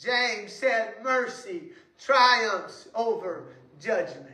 [0.00, 4.26] James said, Mercy triumphs over judgment.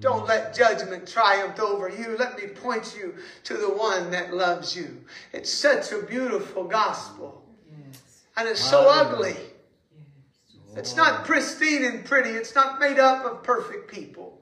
[0.00, 2.16] Don't let judgment triumph over you.
[2.18, 5.04] Let me point you to the one that loves you.
[5.32, 7.42] It's such a beautiful gospel.
[8.36, 9.14] And it's so Hallelujah.
[9.14, 9.36] ugly.
[10.76, 12.30] It's not pristine and pretty.
[12.30, 14.40] It's not made up of perfect people.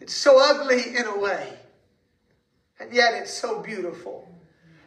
[0.00, 1.52] It's so ugly in a way.
[2.80, 4.28] And yet it's so beautiful.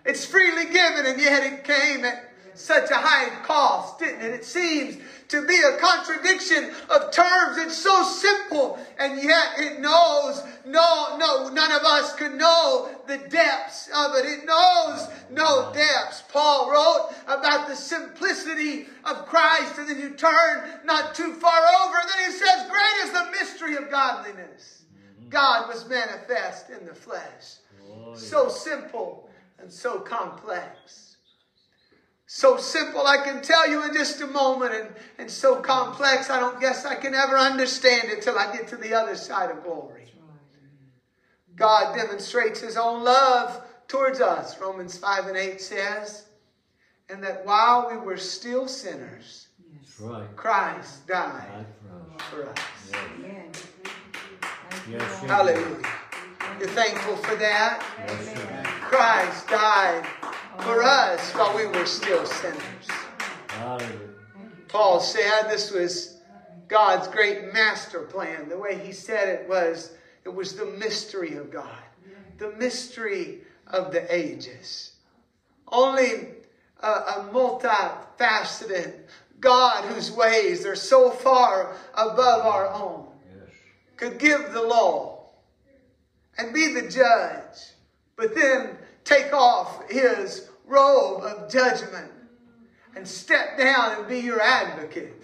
[0.05, 4.33] It's freely given and yet it came at such a high cost, didn't it?
[4.33, 4.97] It seems
[5.29, 7.57] to be a contradiction of terms.
[7.57, 13.17] It's so simple and yet it knows no, no, none of us could know the
[13.17, 14.25] depths of it.
[14.25, 16.23] It knows no depths.
[16.31, 21.95] Paul wrote about the simplicity of Christ and then you turn not too far over
[21.97, 24.83] and then he says, great is the mystery of godliness.
[25.29, 27.55] God was manifest in the flesh.
[27.89, 29.29] Oh, So simple
[29.59, 31.10] and so complex.
[32.33, 36.39] So simple, I can tell you in just a moment, and, and so complex, I
[36.39, 39.61] don't guess I can ever understand it till I get to the other side of
[39.65, 40.09] glory.
[41.57, 46.27] God demonstrates his own love towards us, Romans 5 and 8 says,
[47.09, 49.49] and that while we were still sinners,
[49.99, 50.33] right.
[50.37, 51.65] Christ died Right
[52.29, 52.55] for us.
[52.55, 53.01] for us.
[53.17, 53.49] Amen.
[53.51, 55.23] Thank you, Yes, yes.
[55.23, 55.85] Hallelujah.
[56.59, 57.85] You're thankful for that?
[58.07, 58.79] Yes.
[58.83, 60.07] Christ died
[60.61, 62.87] for us while we were still sinners.
[64.67, 66.19] Paul said this was
[66.67, 68.47] God's great master plan.
[68.47, 69.93] The way he said it was,
[70.23, 71.83] it was the mystery of God,
[72.37, 74.93] the mystery of the ages.
[75.67, 76.29] Only
[76.79, 78.93] a, a multifaceted
[79.39, 83.07] God whose ways are so far above our own
[83.97, 85.29] could give the law
[86.37, 87.57] and be the judge,
[88.15, 92.11] but then take off his robe of judgment
[92.95, 95.23] and step down and be your advocate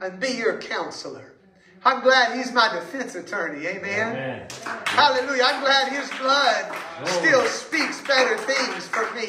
[0.00, 1.32] and be your counselor.
[1.84, 3.66] I'm glad he's my defense attorney.
[3.66, 4.16] Amen.
[4.16, 4.48] Amen.
[4.86, 5.44] Hallelujah.
[5.44, 6.74] I'm glad his blood
[7.06, 9.28] still speaks better things for me.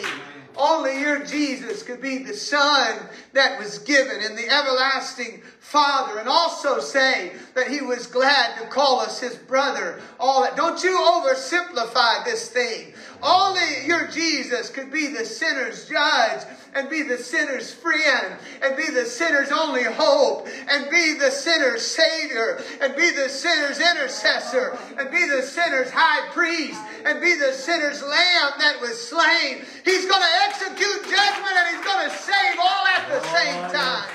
[0.58, 2.97] Only your Jesus could be the Son
[3.34, 8.68] that was given and the everlasting Father, and also say that He was glad to
[8.68, 10.01] call us His brother.
[10.20, 10.55] All that.
[10.55, 12.93] Don't you oversimplify this thing.
[13.22, 16.43] Only your Jesus could be the sinner's judge
[16.76, 21.86] and be the sinner's friend and be the sinner's only hope and be the sinner's
[21.86, 27.53] savior and be the sinner's intercessor and be the sinner's high priest and be the
[27.53, 29.65] sinner's lamb that was slain.
[29.84, 34.09] He's going to execute judgment and he's going to save all at the same time.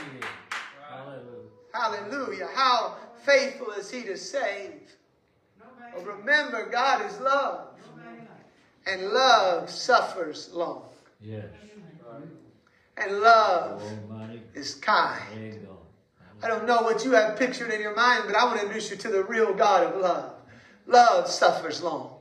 [0.89, 1.49] Hallelujah.
[1.73, 2.49] Hallelujah.
[2.55, 4.75] How faithful is he to save?
[5.95, 7.72] Well, remember, God is love.
[8.87, 10.83] And love suffers long.
[11.21, 11.45] Yes.
[12.97, 13.83] And love
[14.55, 15.23] is kind.
[16.43, 18.91] I don't know what you have pictured in your mind, but I want to introduce
[18.91, 20.35] you to the real God of love.
[20.87, 22.17] Love suffers long.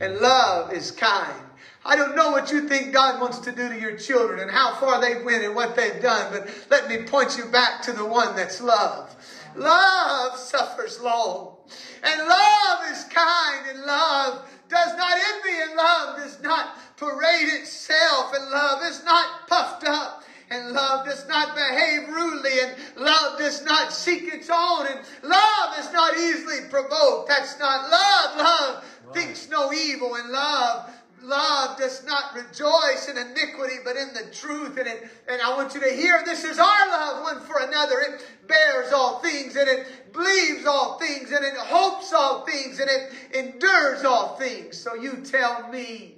[0.00, 1.40] And love is kind.
[1.84, 4.74] I don't know what you think God wants to do to your children and how
[4.74, 8.04] far they've went and what they've done, but let me point you back to the
[8.04, 9.14] one that's love.
[9.56, 11.56] Love suffers long.
[12.02, 18.32] And love is kind and love does not envy and love does not parade itself
[18.34, 23.64] and love is not puffed up and love does not behave rudely and love does
[23.64, 27.28] not seek its own and love is not easily provoked.
[27.28, 28.36] That's not love.
[28.36, 30.90] Love thinks no evil and love
[31.22, 34.76] Love does not rejoice in iniquity, but in the truth.
[34.78, 38.00] And, it, and I want you to hear this is our love one for another.
[38.00, 42.88] It bears all things, and it believes all things, and it hopes all things, and
[42.88, 44.78] it endures all things.
[44.78, 46.16] So you tell me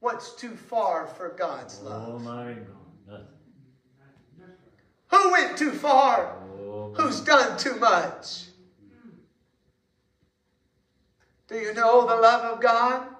[0.00, 2.08] what's too far for God's oh love.
[2.10, 2.60] Almighty
[3.08, 3.26] God.
[4.38, 4.56] Nothing.
[5.08, 6.36] Who went too far?
[6.60, 7.02] Oh Almighty.
[7.02, 8.44] Who's done too much?
[11.48, 13.13] Do you know the love of God?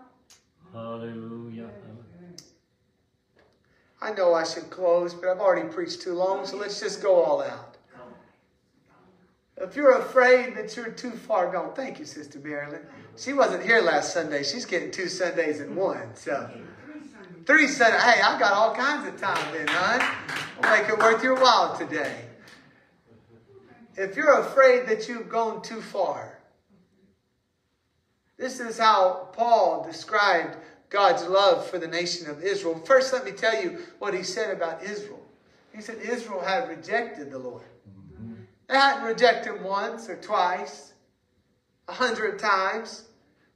[0.74, 1.70] Hallelujah.
[4.02, 7.22] I know I should close, but I've already preached too long, so let's just go
[7.22, 7.76] all out.
[9.56, 12.80] If you're afraid that you're too far gone, thank you, Sister Marilyn.
[13.16, 14.42] She wasn't here last Sunday.
[14.42, 16.16] She's getting two Sundays in one.
[16.16, 16.50] So
[17.46, 18.02] three Sundays.
[18.02, 20.00] Hey, I got all kinds of time then, hon.
[20.62, 22.16] Make it worth your while today.
[23.96, 26.33] If you're afraid that you've gone too far,
[28.36, 30.56] this is how Paul described
[30.90, 32.80] God's love for the nation of Israel.
[32.84, 35.20] First, let me tell you what he said about Israel.
[35.74, 37.62] He said Israel had rejected the Lord.
[38.68, 40.92] They hadn't rejected him once or twice,
[41.88, 43.04] a hundred times.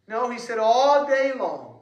[0.06, 1.80] No, he said, all day long,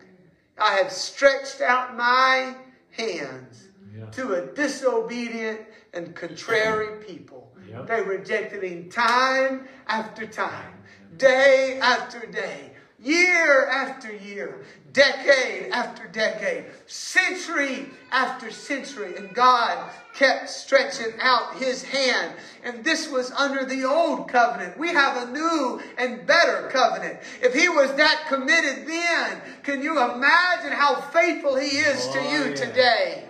[0.58, 2.54] I have stretched out my
[2.90, 4.06] hands Yeah.
[4.10, 5.60] to a disobedient
[5.92, 7.52] and contrary people.
[7.68, 7.86] Yep.
[7.88, 10.74] They rejected him time after time,
[11.16, 12.72] day after day,
[13.02, 19.16] year after year, decade after decade, century after century.
[19.16, 22.32] And God kept stretching out his hand.
[22.64, 24.78] And this was under the old covenant.
[24.78, 27.18] We have a new and better covenant.
[27.42, 32.32] If he was that committed then, can you imagine how faithful he is to Oh,
[32.32, 32.54] you yeah.
[32.54, 33.24] today?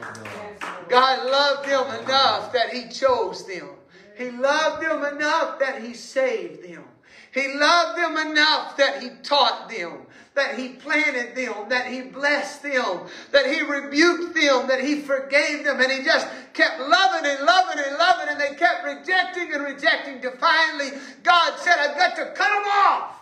[0.00, 0.88] God.
[0.88, 3.70] God loved them enough that He chose them.
[4.16, 6.84] He loved them enough that He saved them.
[7.32, 12.62] He loved them enough that He taught them, that He planted them, that He blessed
[12.62, 17.44] them, that He rebuked them, that He forgave them, and He just kept loving and
[17.46, 20.20] loving and loving, and they kept rejecting and rejecting.
[20.20, 20.90] To finally,
[21.22, 23.18] God said, I've got to cut them off.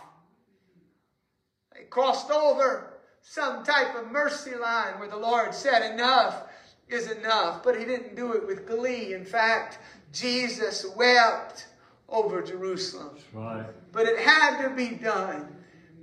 [1.73, 6.43] They crossed over some type of mercy line where the Lord said, Enough
[6.89, 7.63] is enough.
[7.63, 9.13] But He didn't do it with glee.
[9.13, 9.79] In fact,
[10.11, 11.67] Jesus wept
[12.11, 13.17] over Jerusalem.
[13.33, 13.65] Right.
[13.91, 15.55] But it had to be done.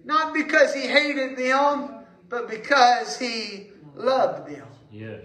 [0.04, 1.90] Not because He hated them,
[2.28, 4.66] but because He loved them.
[4.90, 5.22] Yes.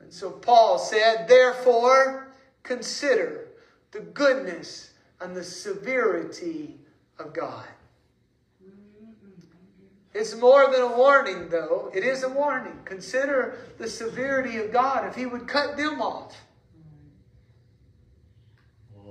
[0.00, 2.28] And so Paul said, Therefore,
[2.62, 3.48] consider
[3.90, 6.78] the goodness and the severity
[7.18, 7.64] of God.
[10.14, 11.90] It's more than a warning, though.
[11.94, 12.80] It is a warning.
[12.84, 16.36] Consider the severity of God if He would cut them off.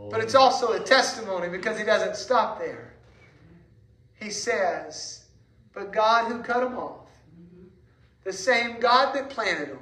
[0.09, 2.93] But it's also a testimony because He doesn't stop there.
[4.19, 5.25] He says,
[5.73, 7.09] But God who cut them off,
[8.23, 9.79] the same God that planted them,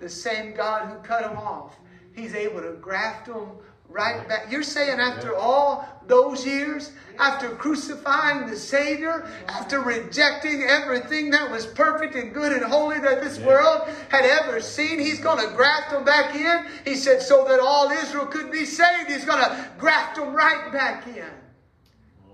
[0.00, 1.76] the same God who cut them off,
[2.14, 3.50] He's able to graft them
[3.90, 4.50] right back.
[4.50, 11.66] You're saying after all those years, after crucifying the Savior, after rejecting everything that was
[11.66, 13.46] perfect and good and holy that this Yeah.
[13.46, 16.66] world had ever seen, He's going to graft them back in.
[16.84, 20.72] He said, so that all Israel could be saved, He's going to graft them right
[20.72, 21.30] back in.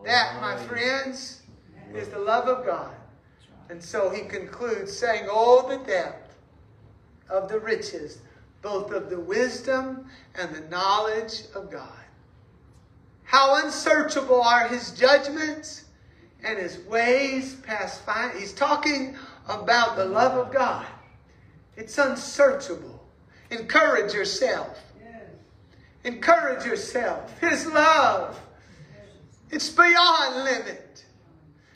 [0.04, 1.42] That, my friends,
[1.92, 2.94] is the love of God.
[3.68, 6.36] And so he concludes saying, Oh, the depth
[7.28, 8.18] of the riches,
[8.66, 10.04] both of the wisdom
[10.34, 12.00] and the knowledge of God.
[13.22, 15.84] How unsearchable are his judgments
[16.42, 18.36] and his ways past find.
[18.36, 19.16] He's talking
[19.48, 20.84] about the love of God.
[21.76, 23.06] It's unsearchable.
[23.52, 24.82] Encourage yourself.
[26.02, 27.38] Encourage yourself.
[27.38, 28.36] His love.
[29.48, 31.04] It's beyond limit.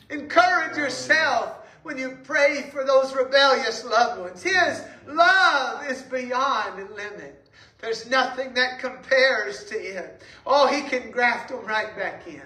[0.09, 4.43] Encourage yourself when you pray for those rebellious loved ones.
[4.43, 7.49] His love is beyond limit.
[7.79, 10.21] There's nothing that compares to it.
[10.45, 12.41] Oh, He can graft them right back in.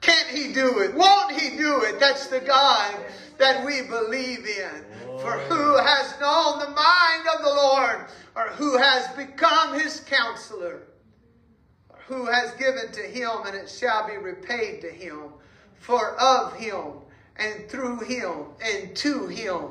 [0.00, 0.94] Can't He do it?
[0.94, 2.00] Won't He do it?
[2.00, 2.96] That's the God
[3.38, 4.84] that we believe in.
[5.20, 10.82] For who has known the mind of the Lord, or who has become His counselor?
[11.90, 15.32] or who has given to him, and it shall be repaid to him.
[15.78, 16.92] For of him,
[17.36, 19.62] and through him, and to him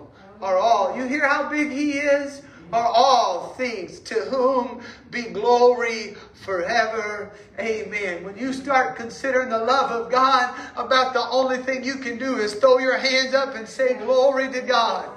[0.41, 0.95] are all.
[0.97, 2.41] You hear how big he is?
[2.71, 7.31] Are all things to whom be glory forever.
[7.59, 8.23] Amen.
[8.23, 12.37] When you start considering the love of God, about the only thing you can do
[12.37, 15.07] is throw your hands up and say, Glory to God.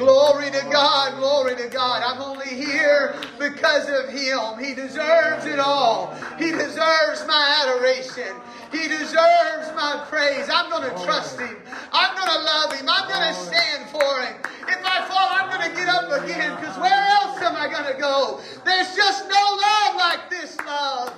[0.00, 2.02] Glory to God, glory to God.
[2.02, 4.56] I'm only here because of Him.
[4.58, 6.16] He deserves it all.
[6.38, 8.34] He deserves my adoration.
[8.72, 10.48] He deserves my praise.
[10.50, 11.54] I'm going to trust Him.
[11.92, 12.88] I'm going to love Him.
[12.88, 14.36] I'm going to stand for Him.
[14.68, 17.92] If I fall, I'm going to get up again because where else am I going
[17.92, 18.40] to go?
[18.64, 21.12] There's just no love like this love.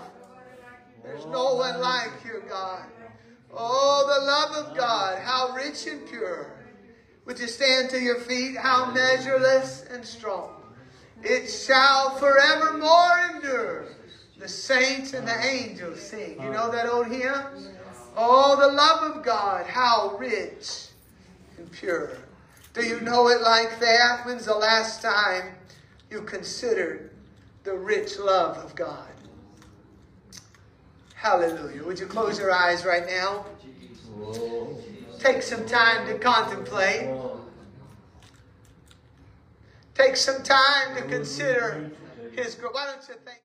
[1.04, 2.82] There's no one like you, God.
[3.54, 6.51] Oh, the love of God, how rich and pure.
[7.24, 8.56] Would you stand to your feet?
[8.56, 10.50] How measureless and strong.
[11.22, 13.86] It shall forevermore endure.
[14.38, 16.42] The saints and the angels sing.
[16.42, 17.44] You know that old hymn?
[18.16, 20.88] Oh, the love of God, how rich
[21.58, 22.18] and pure.
[22.74, 24.22] Do you know it like that?
[24.26, 25.54] When's the last time
[26.10, 27.10] you considered
[27.62, 29.08] the rich love of God?
[31.14, 31.84] Hallelujah.
[31.84, 33.46] Would you close your eyes right now?
[34.18, 34.76] Oh,
[35.22, 37.08] Take some time to contemplate.
[39.94, 41.92] Take some time to consider
[42.32, 42.56] His.
[42.56, 43.38] Why don't you think?